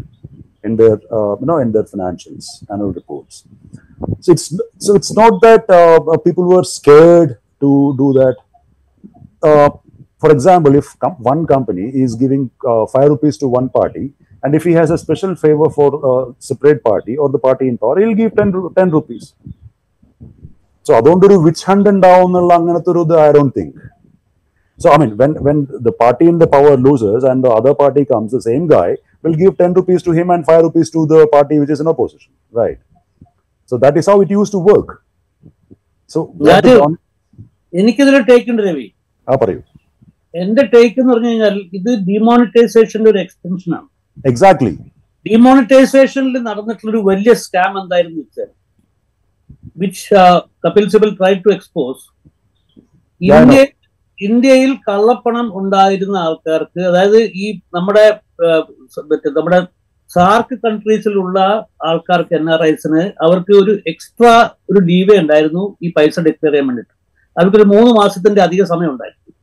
[0.63, 3.35] in their uh, you know in their financials annual reports
[4.19, 7.31] so it's so it's not that uh, uh, people were scared
[7.63, 8.37] to do that
[9.43, 9.69] uh,
[10.22, 14.04] For example if com- one company is giving uh, 5 rupees to one party
[14.42, 17.76] and if he has a special favor for a separate party or the party in
[17.78, 19.24] power he'll give 10, ru- 10 rupees
[20.86, 23.78] so അതുകൊണ്ടൊരു witch hunt ഉണ്ടാവും എന്നുള്ള അങ്ങനത്തെ ഒരു ഇത് I don't think
[24.80, 28.02] So I mean, when when the party in the power loses and the other party
[28.12, 28.86] comes, the same guy
[29.24, 31.88] will give ten rupees to him and five rupees to the party which is in
[31.92, 32.30] opposition,
[32.60, 32.78] right?
[33.68, 34.88] So that is how it used to work.
[36.10, 37.02] So what That the is- government-
[37.72, 38.86] എനിക്കിതിൽ take ഉണ്ട് രവി
[39.28, 39.60] ആ പറയൂ
[40.34, 43.88] എന്റെ take എന്ന് പറഞ്ഞു കഴിഞ്ഞാൽ ഇത് ഡിമോണിറ്റൈസേഷന്റെ ഒരു എക്സ്റ്റൻഷൻ ആണ്.
[44.30, 44.72] എക്സാക്ട്ലി
[45.26, 48.50] ഡിമോണിറ്റൈസേഷനിൽ നടന്നിട്ടുള്ള ഒരു വലിയ സ്കാം എന്തായിരുന്നു വെച്ചാൽ
[49.82, 50.22] which
[50.64, 52.02] Kapil Sibal try to expose.
[53.20, 53.60] India
[54.18, 58.06] ഇന്ത്യയിൽ കള്ളപ്പണം ഉണ്ടായിരുന്ന ആൾക്കാർക്ക് അതായത് ഈ നമ്മുടെ
[59.36, 59.60] നമ്മുടെ
[60.10, 61.38] സാർക്ക് കൺട്രീസിലുള്ള
[61.88, 64.32] ആൾക്കാർക്ക് എൻ ആർ ഐസിന് അവർക്ക് ഒരു എക്സ്ട്രാ
[64.70, 66.94] ഒരു ലീവേ ഉണ്ടായിരുന്നു ഈ പൈസ ഡിക്ലെയർ ചെയ്യാൻ വേണ്ടിയിട്ട്.
[67.36, 69.34] അവർക്കൊരു മൂന്ന് മാസത്തിന്റെ അധിക സമയം ഉണ്ടായിരുന്നു.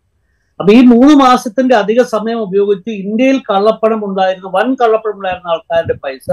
[0.59, 6.27] അപ്പൊ ഈ മൂന്ന് മാസത്തിന്റെ അധിക സമയം ഉപയോഗിച്ച് ഇന്ത്യയിൽ കള്ളപ്പണം ഉണ്ടായിരുന്ന വൻ കള്ളപ്പണം ഉണ്ടായിരുന്ന ആൾക്കാരുടെ പൈസ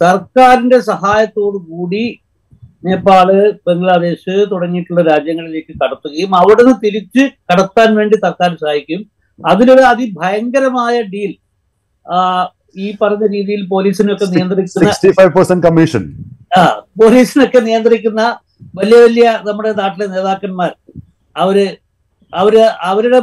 [0.00, 2.04] സർക്കാരിന്റെ സഹായത്തോടു കൂടി
[2.84, 3.28] നേപ്പാൾ
[3.66, 9.00] ബംഗ്ലാദേശ് തുടങ്ങിയിട്ടുള്ള രാജ്യങ്ങളിലേക്ക് കടത്തുകയും അവിടെ നിന്ന് തിരിച്ച് കടത്താൻ വേണ്ടി സർക്കാർ സഹായിക്കും.
[9.48, 11.32] അതിലൊരു അതിഭയങ്കരമായ ഡീൽ.
[12.76, 16.02] ഈ പറഞ്ഞ രീതിയിൽ പോലീസിനൊക്കെ നിയന്ത്രിക്കുന്ന കമ്മീഷൻ.
[16.58, 16.62] ആ
[17.02, 18.22] പോലീസിനൊക്കെ നിയന്ത്രിക്കുന്ന
[18.78, 20.72] വലിയ വലിയ നമ്മുടെ നാട്ടിലെ നേതാക്കന്മാർ
[21.36, 21.56] അവർ
[22.32, 23.18] അവർ അവരുടെ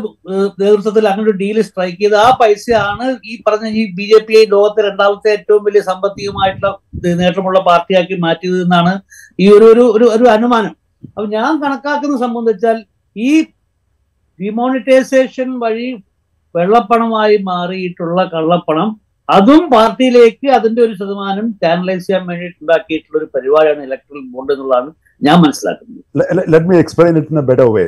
[0.59, 4.81] നേതൃത്വത്തിൽ അങ്ങനെ ഒരു ഡീൽ സ്ട്രൈക്ക് ചെയ്ത് ആ പൈസയാണ് ഈ പറഞ്ഞ ഈ ബി ജെ പി ലോകത്തെ
[4.87, 6.71] രണ്ടാമത്തെ ഏറ്റവും വലിയ സാമ്പത്തികമായിട്ടുള്ള
[7.19, 8.93] നേട്ടമുള്ള പാർട്ടിയാക്കി മാറ്റിയത് എന്നാണ്
[9.39, 10.73] ഈ ഒരു ഒരു ഒരു അനുമാനം
[11.09, 12.77] അപ്പൊ ഞാൻ കണക്കാക്കുന്ന സംബന്ധിച്ചാൽ
[13.15, 13.31] ഈ
[14.39, 15.89] ഡിമോണിറ്റൈസേഷൻ വഴി
[16.55, 18.89] വെള്ളപ്പണമായി മാറിയിട്ടുള്ള കള്ളപ്പണം
[19.29, 24.89] അതും പാർട്ടിയിലേക്ക് അതിന്റെ ഒരു ശതമാനം ചാനലൈസ് ചെയ്യാൻ വേണ്ടിയിട്ട് ഉണ്ടാക്കിയിട്ടുള്ള ഒരു പരിപാടിയാണ് ഇലക്ട്രൽ ബോണ്ട് എന്നുള്ളതാണ്
[25.21, 27.85] ഞാൻ മനസ്സിലാക്കുന്നത് let it in a better way.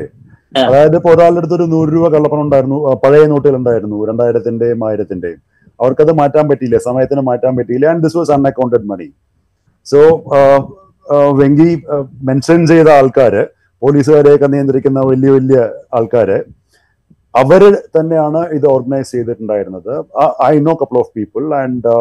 [0.59, 2.77] അതായത് ഇപ്പോൾ ഒരാളുടെ അടുത്ത് ഒരു നൂറ് രൂപ കള്ളപ്പണം ഉണ്ടായിരുന്നു.
[3.03, 3.97] പഴയ നോട്ടുകൾ ഉണ്ടായിരുന്നു.
[4.09, 5.39] രണ്ടായിരത്തിന്റെയും ആയിരത്തിന്റെയും.
[5.81, 6.77] അവർക്കത് മാറ്റാൻ പറ്റിയില്ല.
[6.87, 7.85] സമയത്തിന് മാറ്റാൻ പറ്റിയില്ല.
[7.91, 9.07] And this was unaccounted money
[9.91, 9.99] so
[11.41, 11.69] Venki
[12.29, 13.43] mention ചെയ്ത ആൾക്കാര്
[13.83, 15.59] പോലീസുകാരെയൊക്കെ നിയന്ത്രിക്കുന്ന വലിയ വലിയ
[15.99, 16.37] ആൾക്കാര്
[17.41, 17.61] അവർ
[17.95, 19.93] തന്നെയാണ് ഇത് ഓർഗനൈസ് ചെയ്തിട്ടുണ്ടായിരുന്നത്.
[20.51, 21.91] I know couple of people and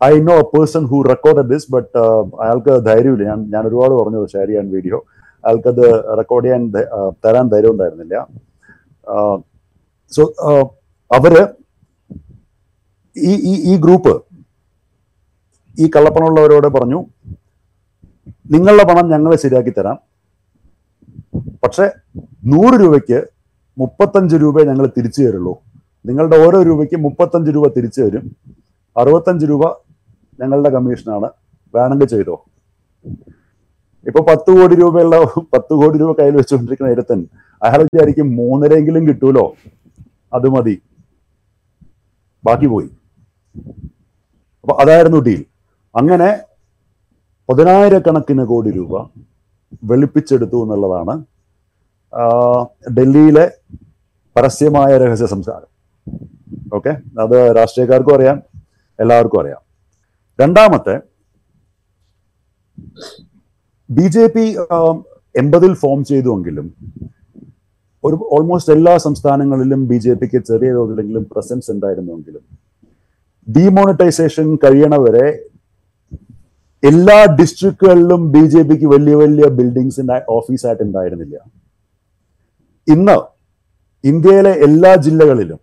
[0.00, 1.98] I know a person who record this but
[2.44, 3.24] അയാൾക്ക് ധൈര്യമില്ല.
[3.30, 4.98] ഞാൻ ഞാൻ ഒരുപാട് പറഞ്ഞു ഷെയർ ചെയ്യാൻ വീഡിയോ
[5.44, 5.84] അയാൾക്കത്
[6.18, 6.62] റെക്കോർഡ് ചെയ്യാൻ
[7.24, 8.14] തരാൻ ധൈര്യം ഉണ്ടായിരുന്നില്ല.
[10.16, 10.22] സോ
[11.10, 11.34] അവർ
[13.16, 14.14] ഈ ഈ ഈ ഗ്രൂപ്പ്
[15.82, 16.98] ഈ കള്ളപ്പണമുള്ളവരോട് പറഞ്ഞു
[18.54, 19.98] നിങ്ങളുടെ പണം ഞങ്ങൾ ശരിയാക്കി തരാം.
[21.64, 21.86] പക്ഷെ
[22.52, 23.20] നൂറ് രൂപയ്ക്ക്
[23.82, 25.54] മുപ്പത്തഞ്ച് രൂപ ഞങ്ങൾ തിരിച്ചു തരുള്ളൂ.
[26.08, 28.24] നിങ്ങളുടെ ഓരോ രൂപയ്ക്ക് മുപ്പത്തഞ്ച് രൂപ തിരിച്ചു തരും.
[28.96, 29.64] അറുപത്തഞ്ച് രൂപ
[30.40, 31.28] ഞങ്ങളുടെ കമ്മീഷനാണ്
[31.76, 32.36] വേണമെങ്കിൽ ചെയ്തോ.
[34.06, 35.16] ഇപ്പൊ പത്ത് കോടി രൂപയുള്ള
[35.54, 37.20] പത്ത് കോടി രൂപ കയ്യിൽ വെച്ചുകൊണ്ടിരിക്കുന്ന ഇരുത്തൻ
[37.62, 39.44] അയാൾ വിചാരിക്കും മൂന്നരെങ്കിലും കിട്ടൂലോ?
[40.32, 40.74] അത് മതി.
[42.44, 42.88] ബാക്കി പോയി.
[44.64, 45.42] അപ്പൊ അതായിരുന്നു ഡീൽ
[45.94, 46.28] അങ്ങനെ
[47.48, 48.92] പതിനായിരക്കണക്കിന് കോടി രൂപ
[49.90, 51.14] വെളുപ്പിച്ചെടുത്തു എന്നുള്ളതാണ്
[52.98, 53.46] ഡൽഹിയിലെ
[54.36, 55.68] പരസ്യമായ രഹസ്യ സംസാരം.
[56.74, 56.92] ഓക്കെ?
[57.22, 58.38] അത് രാഷ്ട്രീയക്കാർക്കും അറിയാം
[58.98, 59.60] എല്ലാവർക്കും അറിയാം.
[60.38, 60.94] രണ്ടാമത്തെ
[63.90, 64.44] ബി ജെ പി
[65.34, 66.66] എൺപതിൽ ഫോം ചെയ്തുവെങ്കിലും
[68.04, 72.44] ഒരു ഓൾമോസ്റ്റ് എല്ലാ സംസ്ഥാനങ്ങളിലും ബി ജെ പിക്ക് ചെറിയ തോതിലെങ്കിലും പ്രസൻസ് ഉണ്ടായിരുന്നുവെങ്കിലും
[73.46, 75.26] ഡിമോണിറ്റൈസേഷൻ കഴിയണവരെ
[76.82, 80.02] എല്ലാ ഡിസ്ട്രിക്റ്റുകളിലും ബി ജെ പിക്ക് വലിയ വലിയ ബിൽഡിങ്സ്
[80.38, 81.36] ഓഫീസായിട്ട് ഉണ്ടായിരുന്നില്ല.
[82.88, 83.16] ഇന്ന്
[84.04, 85.60] ഇന്ത്യയിലെ എല്ലാ ജില്ലകളിലും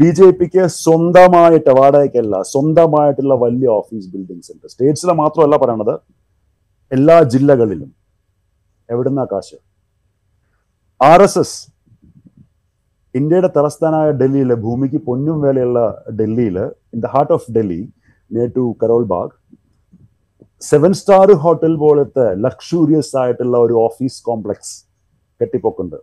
[0.00, 4.66] ബി ജെ പിക്ക് സ്വന്തമായിട്ട് വാടകയ്ക്കല്ല സ്വന്തമായിട്ടുള്ള വലിയ ഓഫീസ് ബിൽഡിങ്സ് ഉണ്ട്.
[4.72, 5.94] സ്റ്റേറ്റ്സിലെ മാത്രമല്ല പറയണത്
[6.94, 7.90] എല്ലാ ജില്ലകളിലും.
[8.88, 9.56] എവിടുന്ന കാശ്?
[11.00, 11.58] ആർ എസ് എസ്
[13.14, 15.80] ഇന്ത്യയുടെ തലസ്ഥാനമായ ഡൽഹിയിലെ ഭൂമിക്ക് പൊന്നും വേലയുള്ള
[16.18, 16.58] ഡൽഹിയിൽ
[16.94, 17.82] in the heart of Delhi
[18.30, 19.34] near to Karol Bagh
[20.70, 24.74] seven star hotel പോലത്തെ ലക്ഷൂറിയസ് ആയിട്ടുള്ള ഒരു ഓഫീസ് കോംപ്ലക്സ്
[25.40, 25.96] കെട്ടിപ്പൊക്കുണ്ട്.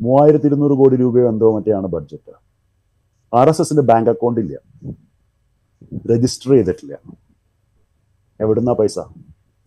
[0.00, 2.34] മൂവായിരത്തി ഇരുന്നൂറ് കോടി രൂപയോ എന്തോ മറ്റെയാണ് ബഡ്ജറ്റ്
[3.32, 4.54] ആർ എസ് എസിന്റെ ബാങ്ക് അക്കൗണ്ട് ഇല്ല.
[6.12, 6.94] രജിസ്റ്റർ ചെയ്തിട്ടില്ല.
[8.40, 8.98] എവിടുന്ന പൈസ?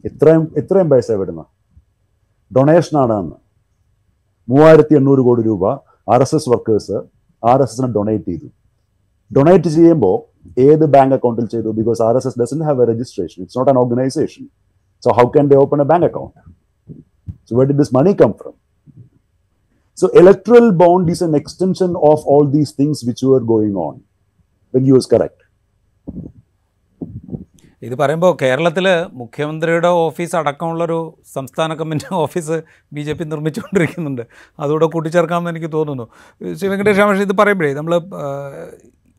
[0.09, 1.41] ഇത്രയും ഇത്രയും പൈസ വിടുന്ന
[2.51, 3.37] ഡൊണേഷൻ ആണ് അന്ന്.
[4.47, 5.63] മൂവായിരത്തി എണ്ണൂറ് കോടി രൂപ
[6.13, 6.97] R S S workers
[7.51, 8.47] R S എസിന് ഡൊണേറ്റ് ചെയ്തു.
[9.31, 10.17] ഡൊണേറ്റ് ചെയ്യുമ്പോൾ
[10.67, 11.69] ഏത് ബാങ്ക് അക്കൗണ്ടിൽ ചെയ്തു?
[11.79, 14.43] Because R S S doesn't have a registration it's not an organisation
[15.03, 16.37] so how can they open a bank account
[17.49, 18.55] so where did this money come from
[19.97, 23.93] So electoral bond is an extension of all these things which were going on.
[24.73, 25.37] You was correct.
[27.81, 32.61] ഇത് പറയുമ്പോൾ കേരളത്തിൽ മുഖ്യമന്ത്രിയുടെ office അടക്കമുള്ളൊരു സംസ്ഥാന committee office
[32.93, 34.21] B J P നിർമ്മിച്ചുകൊണ്ടിരിക്കുന്നുണ്ട്.
[34.59, 36.07] അതുകൂടെ കൂട്ടിച്ചേർക്കാമെന്ന് എനിക്ക് തോന്നുന്നു.
[36.55, 37.95] ശ്രീ വെങ്കടേഷ് ഇത് പറയുമ്പോഴേ നമ്മൾ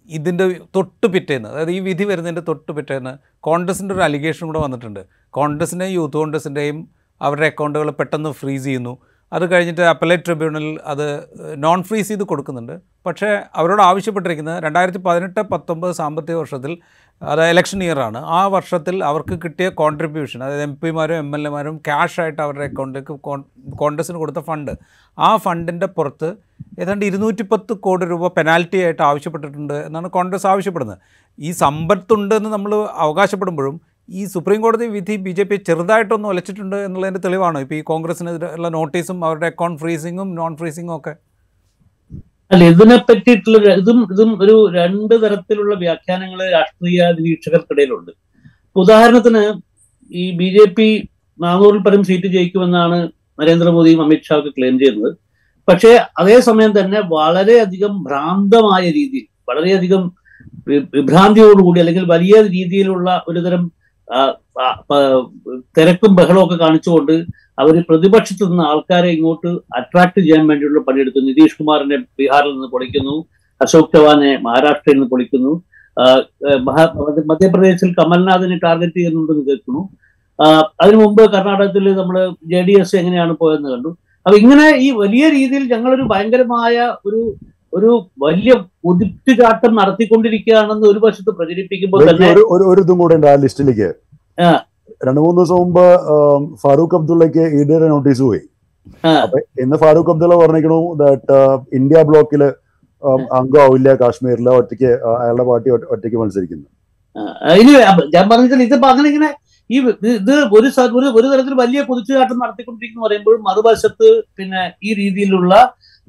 [0.09, 5.01] ഇതിന്റെ തൊട്ട് പിറ്റേന്ന് അതായത് ഈ വിധി വരുന്നതിന്റെ തൊട്ട് പിറ്റേന്ന് കോൺഗ്രസിന്റെ ഒരു അലിഗേഷൻ കൂടെ വന്നിട്ടുണ്ട്.
[5.31, 6.88] കോൺഗ്രസിന്റെയും യൂത്ത് കോൺഗ്രസിന്റെയും
[7.23, 8.99] അവരുടെ അക്കൗണ്ടുകൾ പെട്ടെന്ന് ഫ്രീസ് ചെയ്യുന്നു.
[9.33, 11.07] അത് കഴിഞ്ഞിട്ട് അപ്പലേറ്റ് ട്രിബ്യൂണൽ അത്
[11.65, 12.75] നോൺ ഫ്രീസ് ചെയ്ത് കൊടുക്കുന്നുണ്ട്.
[13.07, 16.73] പക്ഷേ അവരോട് ആവശ്യപ്പെട്ടിരിക്കുന്നത് രണ്ടായിരത്തി പതിനെട്ട് പത്തൊമ്പത് സാമ്പത്തിക വർഷത്തിൽ
[17.23, 22.41] അത് ഇലക്ഷൻ ഇയറാണ് ആ വർഷത്തിൽ അവർക്ക് കിട്ടിയ കോൺട്രിബ്യൂഷൻ അതായത് എം പിമാരും എം എൽ എമാരും ക്യാഷായിട്ട്
[22.43, 23.15] അവരുടെ അക്കൗണ്ടിലേക്ക്
[23.83, 24.73] കോൺഗ്രസിന് കൊടുത്ത ഫണ്ട്
[25.19, 26.31] ആ ഫണ്ടിന്റെ പുറത്ത്
[26.81, 30.99] ഏതാണ്ട് ഇരുന്നൂറ്റി പത്ത് കോടി രൂപ പെനാൽറ്റി ആയിട്ട് ആവശ്യപ്പെട്ടിട്ടുണ്ട് എന്നാണ് കോൺഗ്രസ് ആവശ്യപ്പെടുന്നത്.
[31.39, 32.73] ഈ സമ്പത്തുണ്ടെന്ന് നമ്മൾ
[33.05, 33.77] അവകാശപ്പെടുമ്പോഴും
[34.09, 37.59] ഈ സുപ്രീം കോടതി വിധി ബി ജെ പി ചെറുതായിട്ടൊന്നും ഒലച്ചിട്ടുണ്ട് എന്നുള്ളതിന്റെ തെളിവാണ്?
[37.64, 41.14] ഇപ്പോൾ ഈ കോൺഗ്രസിനെതിരെയുള്ള നോട്ടീസും അവരുടെ അക്കൗണ്ട് ഫ്രീസിങ്ങും നോൺ ഫ്രീസിങ്ങും ഒക്കെ.
[42.51, 48.12] അല്ല ഇതിനെ പറ്റിയിട്ടുള്ള ഇതും ഇതും ഒരു രണ്ട് തരത്തിലുള്ള വ്യാഖ്യാനങ്ങൾ രാഷ്ട്രീയ നിരീക്ഷകർക്കിടയിലുണ്ട്.
[48.77, 49.42] ഉദാഹരണത്തിന്
[50.11, 50.88] ഈ ബി ജെ പി
[51.40, 52.99] നാനൂറിൽ പരം സീറ്റ് ജയിക്കുമെന്നാണ്
[53.40, 55.12] നരേന്ദ്രമോദിയും അമിത്ഷാ ഒക്കെ ക്ലെയിം ചെയ്യുന്നത്.
[55.69, 55.90] പക്ഷേ
[56.21, 60.05] അതേസമയം തന്നെ വളരെയധികം ഭ്രാന്തമായ രീതിയിൽ വളരെയധികം
[60.97, 63.62] വിഭ്രാന്തിയോടുകൂടി അല്ലെങ്കിൽ വലിയ രീതിയിലുള്ള ഒരുതരം
[65.77, 67.14] തിരക്കും ബഹളവും ഒക്കെ കാണിച്ചുകൊണ്ട്
[67.62, 73.14] അവർ പ്രതിപക്ഷത്ത് നിന്ന് ആൾക്കാരെ ഇങ്ങോട്ട് അട്രാക്ട് ചെയ്യാൻ വേണ്ടിയുള്ള പണിയെടുത്തു നിതീഷ് കുമാറിനെ ബീഹാറിൽ നിന്ന് പൊളിക്കുന്നു.
[73.61, 75.53] അശോക് ചവാനെ മഹാരാഷ്ട്രയിൽ നിന്ന് പൊളിക്കുന്നു.
[77.31, 79.83] മധ്യപ്രദേശിൽ കമൽനാഥിനെ ടാർഗറ്റ് ചെയ്യുന്നുണ്ടെന്ന് കേൾക്കുന്നു.
[80.83, 82.16] അതിനു മുമ്പ് കർണാടകത്തിൽ നമ്മൾ
[82.51, 83.90] ജെ ഡി എസ് എങ്ങനെയാണ് പോയെന്ന് കണ്ടു.
[84.27, 87.21] അപ്പൊ ഇങ്ങനെ ഈ വലിയ രീതിയിൽ ഞങ്ങളൊരു ഭയങ്കരമായ ഒരു
[87.77, 87.91] ഒരു
[88.23, 92.29] വലിയ കുതിച്ചുചാട്ടം നടത്തിക്കൊണ്ടിരിക്കുകയാണെന്ന് ഒരു വശത്ത് പ്രചരിപ്പിക്കുമ്പോൾ തന്നെ
[92.67, 93.89] ഒരു ഇതും കൂടെ ഉണ്ട് ആ ലിസ്റ്റിലേക്ക്.
[95.01, 95.85] രണ്ടു മൂന്ന് ദിവസം മുമ്പ്
[96.62, 98.43] ഫാറൂഖ് അബ്ദുള്ളക്ക് ഈഡിയുടെ നോട്ടീസ് പോയി.
[99.23, 101.39] അപ്പൊ ഇന്ന് ഫാറൂഖ് അബ്ദുള്ള പറഞ്ഞിരിക്കണു ദാറ്റ്
[101.79, 102.43] ഇന്ത്യ ബ്ലോക്കിൽ
[103.39, 106.67] അംഗമാവില്ല കാശ്മീരിൽ ഒറ്റയ്ക്ക് അയാളുടെ പാർട്ടി ഒറ്റ- ഒറ്റയ്ക്ക് മത്സരിക്കുന്നു
[107.57, 107.73] ഇനി
[108.15, 109.29] ഞാൻ പറഞ്ഞാൽ ഇതിപ്പോ അങ്ങനെ ഇങ്ങനെ
[109.71, 109.79] ഈ
[110.17, 110.69] ഇത് ഒരു
[111.17, 114.09] ഒരു തരത്തിൽ വലിയ കുതിച്ചുചാട്ടം നടത്തിക്കൊണ്ടിരിക്കുന്നു പറയുമ്പോഴും മറുവശത്ത്
[114.39, 115.53] പിന്നെ ഈ രീതിയിലുള്ള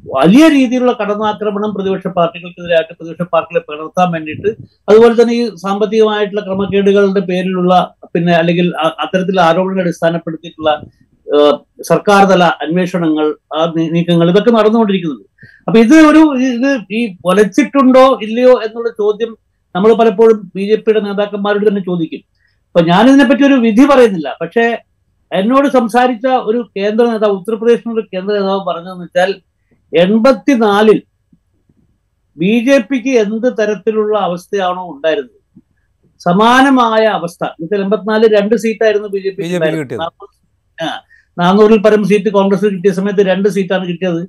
[0.05, 4.49] വലിയ രീതിയിലുള്ള കടന്നാക്രമണം പ്രതിപക്ഷ പാർട്ടികൾക്കെതിരായിട്ട് പ്രതിപക്ഷ പാർട്ടികളെ പിളർത്താൻ വേണ്ടിയിട്ട്.
[4.89, 7.73] അതുപോലെ തന്നെ ഈ സാമ്പത്തികമായിട്ടുള്ള ക്രമക്കേടുകളുടെ പേരിലുള്ള
[8.13, 8.67] പിന്നെ അല്ലെങ്കിൽ
[9.03, 10.71] അത്തരത്തിലുള്ള ആരോപണങ്ങൾ അടിസ്ഥാനപ്പെടുത്തിയിട്ടുള്ള
[11.89, 13.27] സർക്കാർ തല അന്വേഷണങ്ങൾ
[13.95, 15.25] നീക്കങ്ങൾ ഇതൊക്കെ നടന്നുകൊണ്ടിരിക്കുന്നുണ്ട്.
[15.67, 19.31] അപ്പൊ ഇത് ഒരു ഇത് ഈ ഒലച്ചിട്ടുണ്ടോ ഇല്ലയോ എന്നുള്ള ചോദ്യം
[19.75, 22.21] നമ്മൾ പലപ്പോഴും ബി ജെ പിയുടെ നേതാക്കന്മാരോട് തന്നെ ചോദിക്കും.
[22.69, 24.29] അപ്പൊ ഞാനിതിനെപ്പറ്റി ഒരു വിധി പറയുന്നില്ല.
[24.41, 24.65] പക്ഷേ
[25.31, 29.31] എന്നോട് സംസാരിച്ച ഒരു കേന്ദ്ര നേതാവ് ഉത്തർപ്രദേശിനുള്ള കേന്ദ്ര നേതാവ് പറഞ്ഞതെന്ന് വെച്ചാൽ
[29.93, 30.99] എൺപത്തിനാലിൽ
[32.37, 35.33] ബി ജെ പിക്ക് എന്ത് തരത്തിലുള്ള അവസ്ഥയാണോ ഉണ്ടായിരുന്നത്?
[36.21, 37.43] സമാനമായ അവസ്ഥ.
[37.45, 39.43] എന്നുവെച്ചാൽ എൺപത്തിനാലിൽ രണ്ട് സീറ്റായിരുന്നു ബി ജെ പി.
[41.37, 44.21] നാനൂറിൽ പരം സീറ്റ് കോൺഗ്രസ് കിട്ടിയ സമയത്ത് രണ്ട് സീറ്റാണ് കിട്ടിയത്.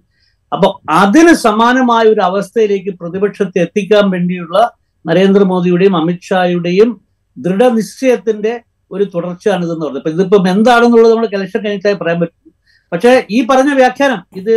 [0.52, 0.68] അപ്പൊ
[1.02, 4.58] അതിന് സമാനമായ ഒരു അവസ്ഥയിലേക്ക് പ്രതിപക്ഷത്തെ എത്തിക്കാൻ വേണ്ടിയുള്ള
[5.04, 6.90] നരേന്ദ്രമോദിയുടെയും അമിത്ഷായുടെയും
[7.36, 8.52] ദൃഢനിശ്ചയത്തിന്റെ
[8.90, 10.00] ഒരു തുടർച്ചയാണ് ഇതെന്ന് പറഞ്ഞത്.
[10.02, 12.52] ഇപ്പൊ ഇതിപ്പം എന്താണെന്നുള്ളത് നമ്മൾ ഇലക്ഷൻ കഴിഞ്ഞിട്ടായി പറയാൻ പറ്റും.
[12.92, 14.54] പക്ഷേ ഈ പറഞ്ഞ വ്യാഖ്യാനം ഇത്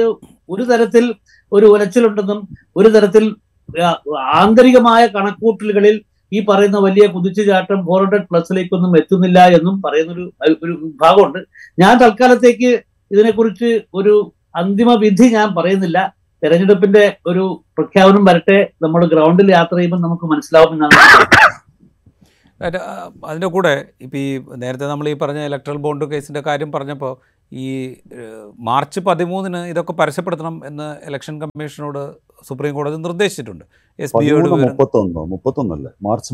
[0.50, 1.06] ഒരു തരത്തിൽ
[1.52, 2.40] ഒരു ഉലച്ചിലുണ്ടെന്നും
[2.78, 3.36] ഒരു തരത്തിൽ
[4.40, 5.96] ആന്തരികമായ കണക്കൂട്ടലുകളിൽ
[6.32, 10.26] ഈ പറയുന്ന വലിയ കുതിച്ചുചാട്ടം ഫോർ ഹൺഡ്രഡ് പ്ലസിലേക്കൊന്നും എത്തുന്നില്ല എന്നും പറയുന്നൊരു
[10.64, 11.40] ഒരു ഭാഗമുണ്ട്.
[11.80, 12.70] ഞാൻ തൽക്കാലത്തേക്ക്
[13.12, 14.14] ഇതിനെക്കുറിച്ച് ഒരു
[14.56, 16.00] അന്തിമ വിധി ഞാൻ പറയുന്നില്ല.
[16.44, 17.44] തെരഞ്ഞെടുപ്പിന്റെ ഒരു
[17.78, 18.58] പ്രഖ്യാപനം വരട്ടെ.
[18.82, 20.98] നമ്മൾ ഗ്രൗണ്ടിൽ യാത്ര ചെയ്യുമ്പോൾ നമുക്ക് മനസ്സിലാവും എന്നാണ്
[23.30, 23.74] അതിന്റെ കൂടെ
[24.06, 27.14] ഇപ്പം ഈ നേരത്തെ നമ്മൾ ഈ പറഞ്ഞ ഇലക്ട്രൽ ബോണ്ട് കേസിന്റെ കാര്യം പറഞ്ഞപ്പോൾ
[27.52, 27.96] ഈ
[28.60, 32.02] മാർച്ച് പതിമൂന്നിന് ഇതൊക്കെ പരസ്യപ്പെടുത്തണം എന്ന് ഇലക്ഷൻ കമ്മീഷനോട്
[32.48, 33.66] സുപ്രീം കോടതി നിർദ്ദേശിച്ചിട്ടുണ്ട്.
[34.00, 36.34] എസ് ബി ഐയുടെ മാർച്ച്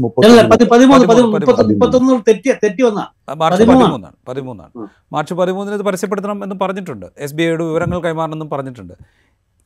[3.38, 3.78] മാർച്ച് പതിമൂന്നാണ്.
[3.78, 4.16] പതിമൂന്നാണ്.
[4.28, 4.72] പതിമൂന്നാണ്
[5.14, 7.08] മാർച്ച് പതിമൂന്നിന് ഇത് പരസ്യപ്പെടുത്തണം എന്ന് പറഞ്ഞിട്ടുണ്ട്.
[7.18, 8.94] എസ് ബി ഐയുടെ വിവരങ്ങൾ കൈമാറണമെന്നും പറഞ്ഞിട്ടുണ്ട്.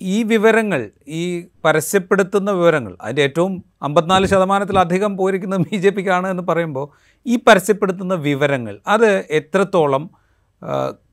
[0.02, 1.24] ഈ വിവരങ്ങൾ ഈ
[1.66, 6.88] പരസ്യപ്പെടുത്തുന്ന വിവരങ്ങൾ അതിന്റെ ഏറ്റവും അമ്പത്തിനാല് ശതമാനത്തിലധികം പോയിരിക്കുന്നത് ബി ജെ പിക്കാണ് എന്ന് പറയുമ്പോൾ
[7.26, 10.10] ഈ പരസ്യപ്പെടുത്തുന്ന വിവരങ്ങൾ അത് എത്രത്തോളം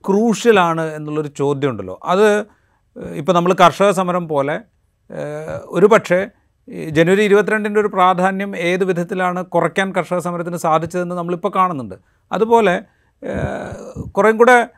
[0.06, 2.46] ക്രൂഷ്യലാണ് എന്നുള്ളൊരു ചോദ്യം ഉണ്ടല്ലോ അത്
[3.14, 4.60] ഇപ്പോൾ നമ്മൾ കർഷക സമരം പോലെ
[5.64, 6.28] ഒരു പക്ഷേ
[6.88, 11.94] ജനുവരി ഇരുപത്തിരണ്ടിന്റെ ഒരു പ്രാധാന്യം ഏത് വിധത്തിലാണ് കുറയ്ക്കാൻ കർഷക സമരത്തിന് സാധിച്ചതെന്ന് നമ്മളിപ്പോൾ കാണുന്നുണ്ട്.
[12.32, 12.82] അതുപോലെ
[14.06, 14.68] കുറേ കൂടെ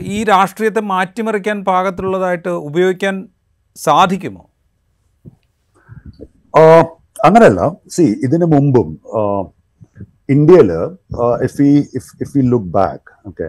[0.00, 3.28] ഈ രാഷ്ട്രീയത്തെ മാറ്റിമറിക്കാൻ പാകത്തിലുള്ളതായിട്ട് ഉപയോഗിക്കാൻ
[3.76, 4.50] സാധിക്കുമോ?
[7.24, 7.76] അങ്ങനെയല്ല.
[7.88, 8.98] സി ഇതിനു മുമ്പും
[10.30, 10.72] ഇന്ത്യയിൽ
[11.42, 13.46] if if if you look back okay.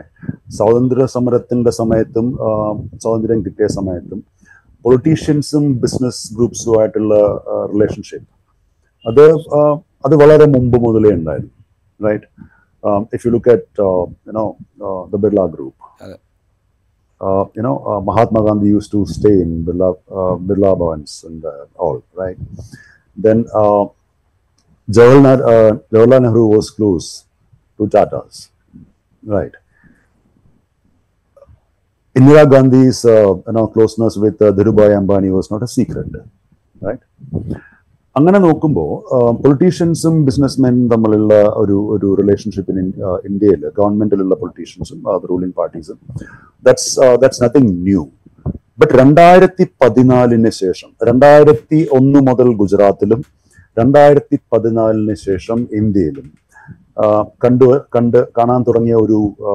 [0.58, 2.28] സ്വാതന്ത്ര്യ സമരത്തിന്റെ സമയത്തും
[3.04, 4.20] സ്വാതന്ത്ര്യം കിട്ടിയ സമയത്തും
[4.86, 7.16] പൊളിറ്റീഷ്യൻസും ബിസിനസ് ഗ്രൂപ്പ്സുമായിട്ടുള്ള
[7.74, 8.30] റിലേഷൻഷിപ്പ്
[9.06, 9.24] അത്
[10.06, 11.54] അത് വളരെ മുമ്പ് മുതലേ ഉണ്ടായിരുന്നു
[12.00, 12.28] right
[13.16, 13.86] if you look at
[14.30, 14.46] you know
[15.13, 15.84] the Birla group
[17.60, 17.74] you know
[18.10, 21.44] Mahatma Gandhi used to stay in Gandhi used Bhavans stay in Birla, Jawaharlal Birla Nehru and
[21.46, 22.38] close all, right?
[23.18, 23.84] Then uh,
[24.88, 27.08] Jawaharlal, uh, Jawaharlal Nehru was close
[27.80, 28.36] to Tatas,
[29.24, 29.56] right?
[32.17, 36.08] Indira Gandhi's uh, you know, closeness with uh, Dhirubhai Ambani was not a secret,
[36.82, 37.01] right?
[38.15, 38.88] അങ്ങനെ നോക്കുമ്പോൾ
[39.41, 42.82] പൊളിറ്റീഷ്യൻസും ബിസിനസ്മെനും തമ്മിലുള്ള ഒരു ഒരു റിലേഷൻഷിപ്പിന്
[43.27, 44.99] ഇന്ത്യയിൽ ഗവൺമെന്റിലുള്ള പൊളിറ്റീഷ്യൻസും
[45.30, 45.97] ruling പാർട്ടീസും
[46.63, 46.89] that's
[47.21, 48.01] that's nothing new
[48.80, 53.21] but രണ്ടായിരത്തി പതിനാലിന് ശേഷം രണ്ടായിരത്തി ഒന്ന് മുതൽ ഗുജറാത്തിലും
[53.77, 56.27] രണ്ടായിരത്തി പതിനാലിന് ശേഷം ഇന്ത്യയിലും
[56.97, 57.06] ആ,
[57.45, 59.53] കണ്ടു കണ്ട് കാണാൻ തുടങ്ങിയ ഒരു ആ,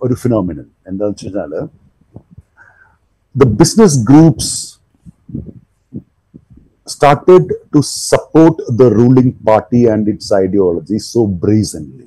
[0.00, 1.52] ഒരു ഫിനോമിനൻ എന്താണെന്ന് വെച്ച് കഴിഞ്ഞാൽ
[3.40, 4.52] the business groups
[6.86, 12.06] started to support the ruling party and its ideology so brazenly.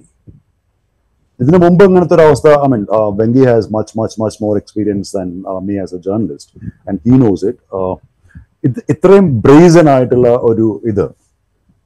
[1.40, 2.82] ഇതിനു മുമ്പ് ഇങ്ങനത്തെ ഒരു അവസ്ഥ I mean
[3.20, 5.30] Venki has much much much more experience than
[5.68, 6.54] me as a journalist
[6.90, 7.62] and he knows it
[8.68, 11.06] ഇത് ഇത്രയും brazen ആയിട്ടുള്ള ഒരു ഇത്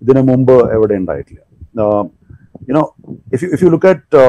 [0.02, 1.42] ഇതിനു മുമ്പ് എവിടെ ഉണ്ടായിട്ടില്ല.
[2.70, 2.84] You know
[3.36, 4.24] if you if you look at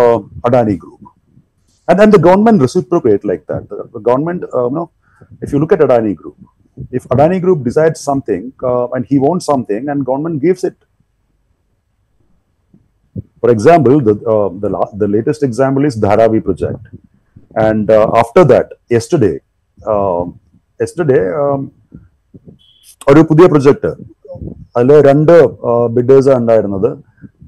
[0.48, 0.96] Adani group
[1.88, 3.62] and and the government reciprocate like that.
[3.70, 4.00] The, the
[5.17, 6.35] government uh, you know if you look at adani group
[6.91, 10.75] if adani group decides something uh, and he wants something and government gives it
[13.39, 16.87] for example the uh, the, la- the latest example is dharavi project
[17.55, 19.39] and uh, after that yesterday
[19.79, 20.39] um,
[20.79, 21.71] yesterday um,
[23.09, 23.89] ഒരു പുതിയ project
[24.77, 25.33] അതിൽ രണ്ട്
[25.87, 26.87] bidders ഉണ്ടായിരുന്നത്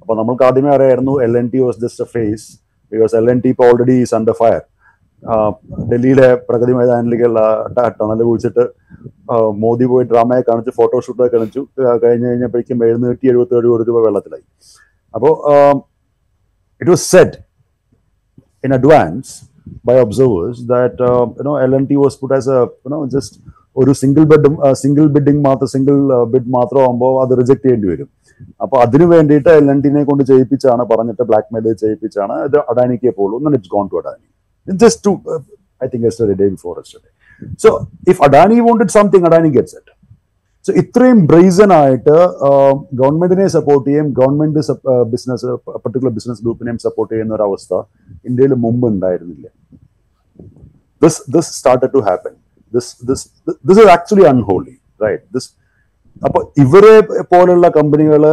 [0.01, 2.59] അപ്പൊ നമ്മൾക്ക് ആദ്യമേ അറിയായിരുന്നു L N T was just a face
[2.91, 4.61] because L N T ഇപ്പോൾ ഓൾറെഡി ഈസ് അണ്ടർ ഫയർ
[5.90, 7.40] ഡൽഹിയിലെ പ്രഗതി മൈതാനിലേക്കുള്ള
[7.98, 8.64] ടണൽ കുഴിച്ചിട്ട്
[9.64, 11.62] മോദി പോയി ഡ്രാമയെ കാണിച്ചു ഫോട്ടോഷൂട്ടൊക്കെ കാണിച്ചു.
[12.04, 14.44] കഴിഞ്ഞ് കഴിഞ്ഞപ്പോഴേക്കും എഴുന്നൂറ്റി എഴുപത്തി ഏഴ് കോടി രൂപ വെള്ളത്തിലായി.
[15.14, 15.32] അപ്പോൾ
[16.80, 17.38] it was set
[18.66, 19.32] in advance
[19.88, 21.54] by observers that uh, you know
[21.90, 22.92] ടി was as as a you
[23.80, 24.48] ഒരു സിംഗിൾ ബെഡ്
[24.82, 25.96] സിംഗിൾ ബിഡിങ് മാത്രം സിംഗിൾ
[26.32, 28.08] ബിഡ് മാത്രം ആകുമ്പോൾ അത് റിജക്ട് ചെയ്യേണ്ടി വരും.
[28.64, 33.12] അപ്പോൾ അതിനു വേണ്ടിയിട്ട് എൽ എൻ ടിനെ കൊണ്ട് ചെയ്യിപ്പിച്ചാണ് പറഞ്ഞിട്ട് ബ്ലാക്ക് മെയിൽ ചെയ്യിപ്പിച്ചാണ് ഇത് അഡാനിക്കേ
[33.58, 34.24] it's gone to Adani
[34.82, 35.40] just uh,
[35.80, 37.10] I think yesterday, day before yesterday.
[37.58, 37.68] So
[38.06, 39.86] if Adani wanted something, Adani gets it.
[40.64, 42.14] So ഇത്രയും ബ്രൈസൺ ആയിട്ട്
[42.94, 44.62] ഗവൺമെന്റിനെ സപ്പോർട്ട് ചെയ്യും ഗവൺമെന്റ്
[45.12, 47.72] ബിസിനസ് പർട്ടിക്കുലർ ബിസിനസ് ഗ്രൂപ്പിനെയും support ചെയ്യുന്ന ഒരു അവസ്ഥ
[48.30, 49.46] ഇന്ത്യയിൽ മുമ്പ് ഉണ്ടായിരുന്നില്ല
[51.02, 52.34] this this started to happen
[52.72, 53.24] this this
[53.68, 55.48] this is actually unholy right this
[56.22, 56.94] അപ്പൊ ഇവരെ
[57.32, 58.24] പോലുള്ള കമ്പനികൾ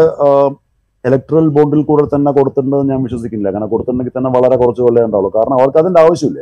[1.07, 3.51] ഇലക്ട്രൽ ബോർഡിൽ കൂടെ തന്നെ കൊടുത്തിട്ടുണ്ടെന്ന് ഞാൻ വിശ്വസിക്കുന്നില്ല.
[3.55, 5.31] കാരണം കൊടുത്തിട്ടുണ്ടെങ്കിൽ തന്നെ വളരെ കുറച്ച് കൊല്ലേ ഉണ്ടാവുള്ളൂ.
[5.37, 6.41] കാരണം അവർക്ക് അതിന്റെ ആവശ്യമില്ല.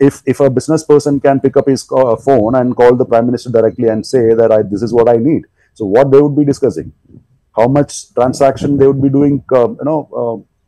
[0.00, 1.84] If if a business person can pick up his
[2.26, 5.18] phone and call the prime minister directly and say there I this is what I
[5.28, 5.44] need
[5.80, 6.90] so what they would be discussing
[7.56, 9.38] how much transaction they would be doing
[9.80, 9.96] you know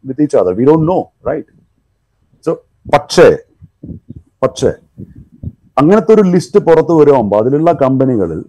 [0.05, 0.99] with each other we don't know
[1.31, 1.51] right
[2.47, 2.53] so
[2.95, 3.29] പക്ഷേ
[4.45, 4.71] പക്ഷേ
[5.81, 8.41] അങ്ങനത്തെ ഒരു list പുറത്തു വരുമ്പോൾ അതിലുള്ള കമ്പനികളിൽ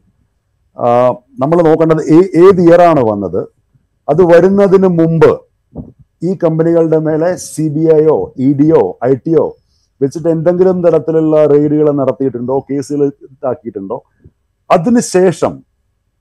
[0.77, 2.01] uh, നമ്മൾ നോക്കേണ്ടത്
[2.43, 3.41] ഏത് ഇയറാണ് വന്നത്?
[4.07, 5.31] അത് വരുന്നതിന് മുമ്പ്
[6.27, 9.45] ഈ കമ്പനികളുടെ മേലെ സി ബി ഐയോ ഇ ഡിയോ ഐ ടിയോ
[10.01, 13.97] വെച്ചിട്ട് എന്തെങ്കിലും തരത്തിലുള്ള റെയ്ഡുകൾ നടത്തിയിട്ടുണ്ടോ കേസുകൾ ഇതാക്കിയിട്ടുണ്ടോ?
[14.69, 15.53] അതിനുശേഷം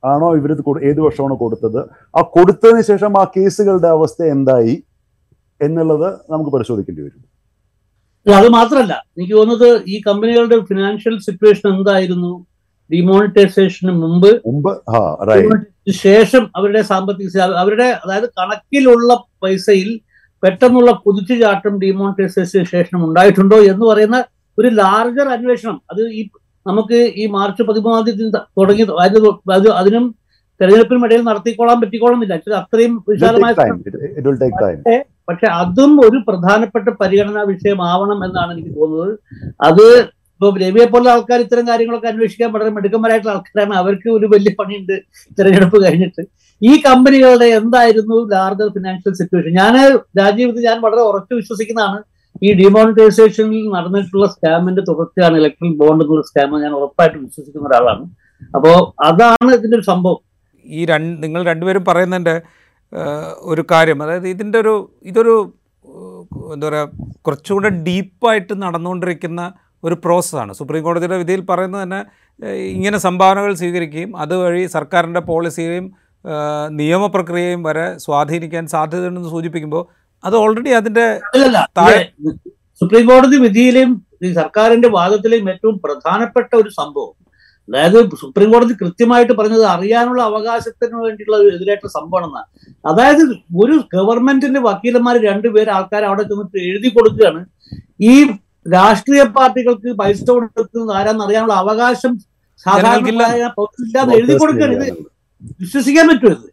[0.03, 0.51] ആണോ ഇവർ
[0.91, 1.81] ഏത് വർഷമാണ് കൊടുത്തത്?
[2.17, 4.75] ആ കൊടുത്തതിന് ശേഷം ആ കേസുകളുടെ അവസ്ഥ എന്തായി
[5.61, 7.21] എന്നുള്ളത് നമുക്ക് പരിശോധിക്കേണ്ടി വരും.
[8.27, 12.33] അത് മാത്രമല്ല എനിക്ക് തോന്നുന്നത് ഈ കമ്പനികളുടെ ഫിനാൻഷ്യൽ സിറ്റുവേഷൻ എന്തായിരുന്നു?
[12.91, 14.31] ഡിമോണിറ്റൈസേഷന് മുമ്പ്
[16.05, 19.91] ശേഷം അവരുടെ സാമ്പത്തിക അവരുടെ അതായത് കണക്കിലുള്ള പൈസയിൽ
[20.43, 24.19] പെട്ടെന്നുള്ള കുതിച്ചുചാട്ടം ഡിമോണിറ്റൈസേഷന് ശേഷം ഉണ്ടായിട്ടുണ്ടോ എന്ന് പറയുന്ന
[24.59, 25.77] ഒരു ലാർജർ അന്വേഷണം.
[25.91, 26.23] അത് ഈ
[26.67, 28.27] നമുക്ക് ഈ മാർച്ച് പതിമൂന്നാം തീയതി
[28.59, 29.17] തുടങ്ങി അത്
[29.53, 30.05] അത് അതിനും
[30.61, 33.53] തെരഞ്ഞെടുപ്പിനും ഇടയിൽ നടത്തിക്കോളാൻ പറ്റിക്കോളുന്നില്ല ഇത് അത്രയും വിശാലമായ
[35.29, 39.13] പക്ഷെ അതും ഒരു പ്രധാനപ്പെട്ട പരിഗണനാ വിഷയമാവണം എന്നാണ് എനിക്ക് തോന്നുന്നത്.
[39.61, 39.87] അത്
[40.43, 43.75] ഇപ്പൊ രവിയെ പോലെ ആൾക്കാർ ഇത്തരം കാര്യങ്ങളൊക്കെ അന്വേഷിക്കാൻ വളരെ മിടുക്കന്മാരായിട്ടുള്ള ആൾക്കാരാണ്.
[43.81, 44.95] അവർക്ക് ഒരു വലിയ പണിയുണ്ട്
[45.39, 46.23] തെരഞ്ഞെടുപ്പ് കഴിഞ്ഞിട്ട്.
[46.63, 49.53] ഈ കമ്പനികളുടെ എന്തായിരുന്നു ലാർജർ ഫിനാൻഷ്യൽ സിറ്റുവേഷൻ?
[49.61, 49.75] ഞാൻ
[50.21, 52.01] രാജീവ് ഇത് ഞാൻ വളരെ ഉറച്ചു വിശ്വസിക്കുന്നതാണ്.
[52.45, 58.05] ഈ ഡിമോണിറ്റൈസേഷനിൽ നടന്നിട്ടുള്ള സ്കാമിന്റെ തുടർച്ചയാണ് ഇലക്ട്രിക് ബോണ്ട് എന്നുള്ള സ്കാം ഞാൻ ഉറപ്പായിട്ട് വിശ്വസിക്കുന്ന ഒരാളാണ്.
[58.57, 60.21] അപ്പോ അതാണ് ഇതിന്റെ ഒരു സംഭവം.
[60.67, 62.37] ഈ രണ്ട് നിങ്ങൾ രണ്ടുപേരും പറയുന്നതിന്റെ
[63.53, 64.03] ഒരു കാര്യം.
[64.03, 65.35] അതായത് ഇതിന്റെ ഒരു ഇതൊരു
[66.55, 66.91] എന്താ പറയുക
[67.27, 69.43] കുറച്ചുകൂടെ ഡീപ്പായിട്ട് നടന്നുകൊണ്ടിരിക്കുന്ന
[69.85, 70.53] ഒരു പ്രോസസ്സാണ്.
[70.59, 72.01] സുപ്രീം കോടതിയുടെ വിധിയിൽ പറയുന്നത് തന്നെ
[72.77, 75.87] ഇങ്ങനെ സംഭാവനകൾ സ്വീകരിക്കുകയും അതുവഴി സർക്കാരിന്റെ പോളിസിയെയും
[76.81, 79.85] നിയമപ്രക്രിയയും വരെ സ്വാധീനിക്കാൻ സാധ്യതയുണ്ടെന്ന് സൂചിപ്പിക്കുമ്പോൾ
[80.25, 81.07] അത് ഓൾറെഡി അതിന്റെ
[82.81, 83.91] സുപ്രീം കോടതി വിധിയിലെയും
[84.27, 87.15] ഈ സർക്കാരിന്റെ വാദത്തിലെയും ഏറ്റവും പ്രധാനപ്പെട്ട ഒരു സംഭവം.
[87.69, 92.49] അതായത് സുപ്രീം കോടതി കൃത്യമായിട്ട് പറഞ്ഞത് അറിയാനുള്ള അവകാശത്തിന് വേണ്ടിയിട്ടുള്ള ഒരു എതിരായിട്ടുള്ള എന്നാണ്
[92.91, 93.23] അതായത്
[93.63, 97.43] ഒരു ഗവൺമെന്റിന്റെ വക്കീലന്മാർ രണ്ടുപേർ ആൾക്കാർ അവിടെ ചെന്നിട്ട് എഴുതി കൊടുക്കുകയാണ്.
[98.01, 98.15] ഈ
[98.67, 102.13] രാഷ്ട്രീയ പാർട്ടികൾക്ക് പൈസ കൊടുക്കുന്നത് ആരാന്ന് അറിയാനുള്ള അവകാശം.
[102.67, 103.23] സാധാരണ
[104.19, 104.87] എഴുതി കൊടുക്കരുത്
[105.61, 106.49] വിശ്വസിക്കാൻ പറ്റുമോ ഇത്?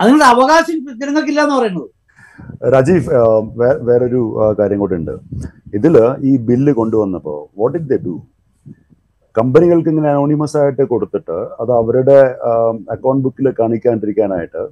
[0.00, 1.88] അതിനുള്ള അവകാശം ജനങ്ങൾക്കില്ല എന്ന് പറയുന്നത്.
[2.74, 3.04] രാജീവ്
[3.88, 4.20] വേറൊരു
[4.58, 5.14] കാര്യം കൂടെ ഉണ്ട്.
[5.78, 5.94] ഇതിൽ
[6.30, 8.14] ഈ ബില്ല് കൊണ്ടുവന്നപ്പോ വാട്ട് ഇറ്റ് ദ ഡു
[9.36, 12.18] കമ്പനികൾക്ക് ഇങ്ങനെ അനോണിമസ് ആയിട്ട് കൊടുത്തിട്ട് അത് അവരുടെ
[12.94, 14.62] അക്കൗണ്ട് ബുക്കിൽ കാണിക്കാണ്ടിരിക്കാനായിട്ട്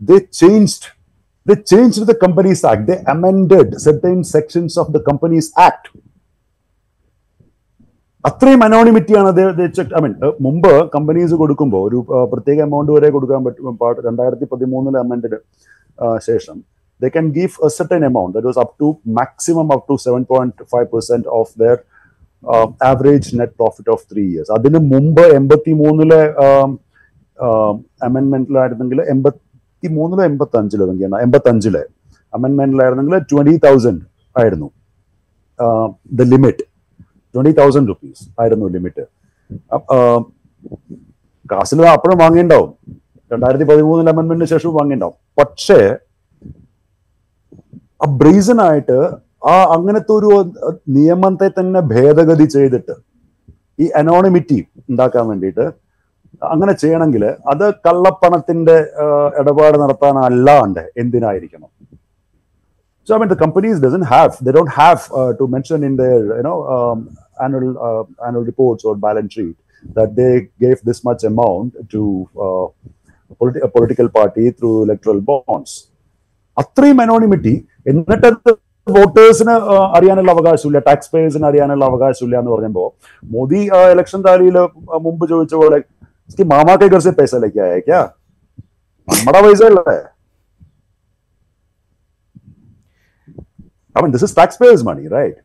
[0.00, 0.88] they changed
[1.46, 2.82] they changed the Companies Act.
[2.88, 5.84] They amended certain sections of the Companies Act.
[8.24, 9.30] അത്രയും അനോണിമിറ്റിയാണ്
[9.96, 10.12] ഐ മീൻ
[10.46, 12.00] മുമ്പ് കമ്പനീസ് കൊടുക്കുമ്പോൾ ഒരു
[12.32, 13.78] പ്രത്യേക എമൗണ്ട് വരെ കൊടുക്കാൻ പറ്റും
[14.08, 15.38] രണ്ടായിരത്തി പതിമൂന്നിലെ അമെൻഡ്
[16.28, 16.58] ശേഷം
[17.00, 18.88] they can give a a certain amount that was up to
[19.18, 21.76] maximum up to 7.5% of their
[22.42, 26.22] uh, average net profit of three years അതിന് മുമ്പ് എൺപത്തി മൂന്നിലെ
[28.08, 29.42] അമെൻമെന്റിലായിരുന്നെങ്കിൽ എൺപത്തി
[29.88, 31.82] മൂന്നിലോ എൺപത്തി അഞ്ചിലോ എനിക്കാണ് എൺപത്തി അഞ്ചിലെ
[32.32, 34.02] അമെൻമെന്റിലായിരുന്നെങ്കിൽ ട്വന്റി തൗസൻഡ്
[34.36, 34.68] ആയിരുന്നു.
[36.12, 36.64] The limit
[37.34, 39.04] twenty thousand rupees ആയിരുന്നു ലിമിറ്റ്
[41.50, 42.70] കാശിൽ അപ്പോഴും വാങ്ങിണ്ടാവും
[43.30, 45.78] രണ്ടായിരത്തി പതിമൂന്നിൽ അമെന്റ്മെന്റിന് ശേഷവും വാങ്ങിണ്ടാവും പക്ഷേ
[48.02, 48.98] ആ ബ്രീസൺ ആയിട്ട്
[49.44, 50.30] ആ അങ്ങനത്തെ ഒരു
[50.88, 52.94] നിയമത്തെ തന്നെ ഭേദഗതി ചെയ്തിട്ട്
[53.78, 54.58] ഈ അനോണിമിറ്റി
[54.90, 55.64] ഉണ്ടാക്കാൻ വേണ്ടിയിട്ട്
[56.42, 58.76] അങ്ങനെ ചെയ്യണമെങ്കിൽ അത് കള്ളപ്പണത്തിന്റെ
[59.40, 61.68] ഇടപാട് നടത്താനല്ലാണ്ട് എന്തിനായിരിക്കണം?
[63.08, 66.06] So mean the companies doesn't have the don't have to mention in the
[66.40, 66.54] you know
[67.40, 67.66] annual
[68.26, 69.58] annual reports or balance sheet
[69.96, 70.28] that they
[70.62, 72.02] gave this much amount to
[73.72, 75.76] political party through electoral bonds
[76.56, 77.54] അത്രയും anonymity
[77.86, 78.30] എന്നിട്ട്
[78.86, 79.54] വോട്ടേഴ്സിന്
[79.96, 82.88] അറിയാനുള്ള അവകാശമില്ല tax പേയേഴ്സിന് അറിയാനുള്ള അവകാശമില്ല എന്ന് പറയുമ്പോൾ
[83.22, 83.60] Modi
[83.92, 84.56] election താലിയിൽ
[85.00, 85.78] മുമ്പ് ചോദിച്ച പോലെ
[86.31, 88.01] "इसकी मामा के घर से पैसा लेके आया है क्या
[89.07, 89.97] നമ്മുടെ പൈസ അല്ലേ
[93.95, 95.37] I mean, this is taxpayers' money, right?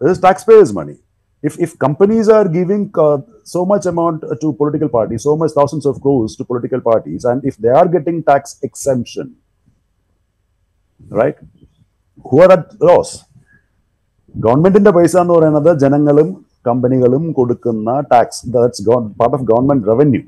[0.00, 0.96] This is taxpayers' money.
[1.42, 5.86] If if companies are giving uh, so much amount to political parties, so much thousands
[5.86, 9.26] of crores to political parties, and if they are getting tax exemption,
[11.00, 11.38] right?
[12.24, 13.12] Who are at loss?
[14.34, 16.28] ഗവൺമെന്റിന്റെ പൈസ എന്ന് പറയുന്നത് ജനങ്ങളും
[16.69, 18.83] കമ്പനികളും കൊടുക്കുന്ന tax that's
[19.19, 20.21] part of government revenue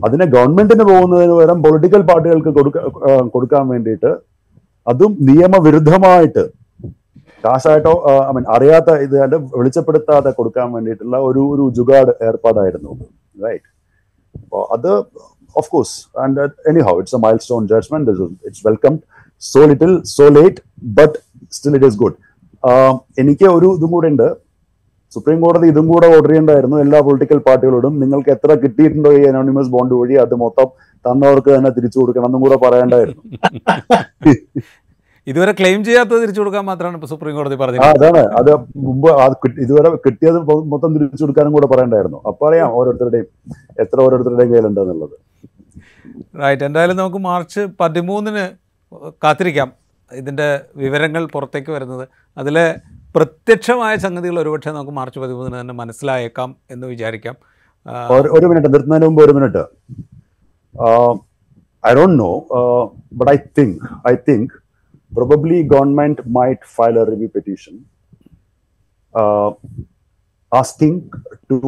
[0.00, 2.78] അതിനെ ഗവൺമെന്റിന് പോകുന്നതിന് പകരം പൊളിറ്റിക്കൽ പാർട്ടികൾക്ക് കൊടുക്ക
[3.34, 4.10] കൊടുക്കാൻ വേണ്ടിയിട്ട്
[4.86, 6.44] അതും നിയമവിരുദ്ധമായിട്ട്
[7.44, 9.16] കാശായിട്ടോ ഐ മീൻ അറിയാത്ത ഇത്
[9.58, 12.92] വെളിച്ചപ്പെടുത്താതെ കൊടുക്കാൻ വേണ്ടിയിട്ടുള്ള ഒരു ഒരു ജുഗാട് ഏർപ്പാടായിരുന്നു
[13.44, 13.68] റൈറ്റ്
[14.34, 14.90] അപ്പോൾ അത്
[15.56, 15.94] of course
[16.24, 16.46] and
[16.88, 18.14] anyhow it's a milestone judgment
[18.48, 18.94] it's welcome
[19.42, 20.60] so little so late
[20.98, 21.16] but
[21.56, 22.16] still it is good
[23.22, 24.28] എനിക്ക് ഒരു ഇതും കൂടെ ഉണ്ട്.
[25.12, 26.76] സുപ്രീം കോടതി ഇതും കൂടെ ഓർഡർ ചെയ്യേണ്ടായിരുന്നു.
[26.84, 30.68] എല്ലാ പൊളിറ്റിക്കൽ പാർട്ടികളോടും നിങ്ങൾക്ക് എത്ര കിട്ടിയിട്ടുണ്ടോ ഈ അനോണിമസ് ബോണ്ട് വഴി അത് മൊത്തം
[31.04, 33.22] തന്നവർക്ക് തന്നെ തിരിച്ചു കൊടുക്കണം എന്നും കൂടെ പറയേണ്ടായിരുന്നു.
[35.26, 38.20] ഇതുവരെ ക്ലെയിം ചെയ്യാത്തത് തിരിച്ചു കൊടുക്കാൻ മാത്രമാണ് സുപ്രീം കോടതി പറഞ്ഞത് അതാണ്.
[38.40, 38.50] അത്
[38.86, 39.08] മുമ്പ്
[39.64, 40.38] ഇതുവരെ കിട്ടിയത്
[40.72, 42.18] മൊത്തം തിരിച്ചു കൊടുക്കാനും കൂടെ പറയണ്ടായിരുന്നു.
[42.30, 43.26] അപ്പൊ അറിയാം ഓരോരുത്തരുടെയും
[43.84, 45.16] എത്ര ഓരോരുത്തരുടെയും കയ്യിലുണ്ടെന്നുള്ളത്
[46.42, 48.44] റൈറ്റ് എന്തായാലും നമുക്ക് മാർച്ച് പതിമൂന്നിന്
[49.24, 49.68] കാത്തിരിക്കാം.
[50.10, 50.48] ഇതിന്റെ
[50.82, 52.04] വിവരങ്ങൾ പുറത്തേക്ക് വരുന്നത്.
[52.36, 52.66] അതിലെ
[53.14, 57.36] പ്രത്യക്ഷമായ സംഗതികൾ ഒരുപക്ഷെ നമുക്ക് മാർച്ച് പതിമൂന്നിന് തന്നെ മനസ്സിലായേക്കാം എന്ന് വിചാരിക്കാം.
[58.14, 59.62] ഒരു- മിനിറ്റ് നിർത്തുന്നതിന് മുമ്പ് ഒരു minute.
[61.84, 62.32] I don't know
[63.12, 63.78] but I think
[64.10, 64.54] I think
[65.12, 67.74] probably government might file a review petition
[70.52, 71.00] asking
[71.50, 71.58] to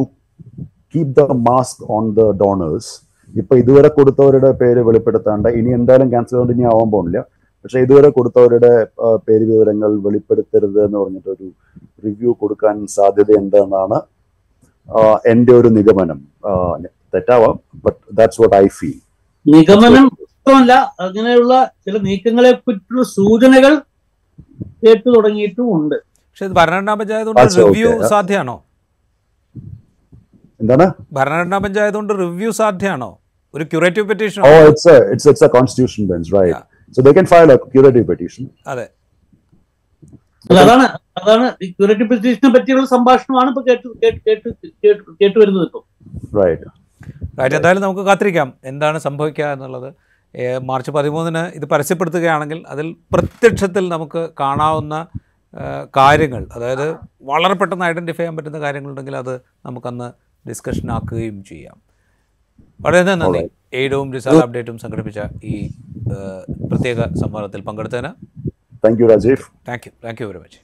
[0.93, 2.91] keep the mask on the donors
[3.33, 7.19] ഇപ്പൊ ഇതുവരെ കൊടുത്തവരുടെ പേര് വെളിപ്പെടുത്താണ്ട് ഇനി എന്തായാലും ക്യാൻസൽ കൊണ്ട് ഇനി ആവാൻ പോകുന്നില്ല.
[7.63, 8.71] പക്ഷെ ഇതുവരെ കൊടുത്തവരുടെ
[9.25, 11.47] പേര് വിവരങ്ങൾ വെളിപ്പെടുത്തരുത് എന്ന് പറഞ്ഞിട്ട് ഒരു
[12.05, 13.99] റിവ്യൂ കൊടുക്കാൻ സാധ്യതയുണ്ട് എന്നാണ്
[15.31, 16.19] എന്റെ ഒരു നിഗമനം.
[17.13, 17.55] തെറ്റാവാം
[17.85, 18.97] but that's what I feel
[19.45, 20.73] നിഗമനം മാത്രമല്ല
[21.05, 21.53] അങ്ങനെയുള്ള
[21.85, 23.73] ചില നീക്കങ്ങളെ പറ്റിയുള്ള സൂചനകൾ
[24.83, 25.97] കേട്ടു തുടങ്ങിയിട്ടും ഉണ്ട്.
[26.29, 28.57] പക്ഷെ ഭരണഘടനാ പഞ്ചായത്ത് കൊണ്ട് റിവ്യൂ സാധ്യമാണോ?
[30.61, 30.85] എന്താണ്?
[31.17, 33.11] ഭരണഘടനാ പഞ്ചായത്ത് കൊണ്ട് റിവ്യൂ സാധ്യമാണോ?
[33.53, 36.29] ഒരു curative petition oh it's it's it's a a constitution bench,
[36.91, 36.97] right?
[36.97, 38.43] They So they can file a curative petition.
[38.67, 38.85] അതെ
[40.49, 40.85] അതാണ്
[41.19, 43.87] അതാണ് ഈ ക്യൂറേറ്റീവ് പെറ്റീഷനെ പറ്റിയുള്ള സംഭാഷണമാണ് ഇപ്പൊ കേട്ട്
[44.27, 44.49] കേട്ട്
[45.21, 45.81] കേട്ട് വരുന്നത് ഇപ്പൊ
[46.41, 46.61] Right.
[47.39, 49.89] റൈറ്റ് എന്തായാലും നമുക്ക് കാത്തിരിക്കാം എന്താണ് സംഭവിക്കുക എന്നുള്ളത്
[50.61, 54.95] മാർച്ച് പതിമൂന്നിന് ഇത് പരസ്യപ്പെടുത്തുകയാണെങ്കിൽ അതിൽ പ്രത്യക്ഷത്തിൽ നമുക്ക് കാണാവുന്ന
[55.97, 56.85] കാര്യങ്ങൾ അതായത്
[57.23, 59.33] വളരെ പെട്ടെന്ന് ഐഡന്റിഫൈ ചെയ്യാൻ പറ്റുന്ന കാര്യങ്ങളുണ്ടെങ്കിൽ അത്
[59.65, 60.07] നമുക്കന്ന്
[60.45, 61.77] ഡിസ്കഷൻ ആക്കുകയും ചെയ്യാം
[62.79, 63.41] വളരെ നന്ദി
[63.73, 65.55] എയ്ഡും റിസാൽ അപ്ഡേറ്റും സംഘടിപ്പിച്ച ഈ
[66.69, 68.11] പ്രത്യേക സംവാദത്തിൽ പങ്കെടുത്തതിന്
[68.83, 69.91] thank you Rajiv thank you.
[70.03, 70.59] Thank you very much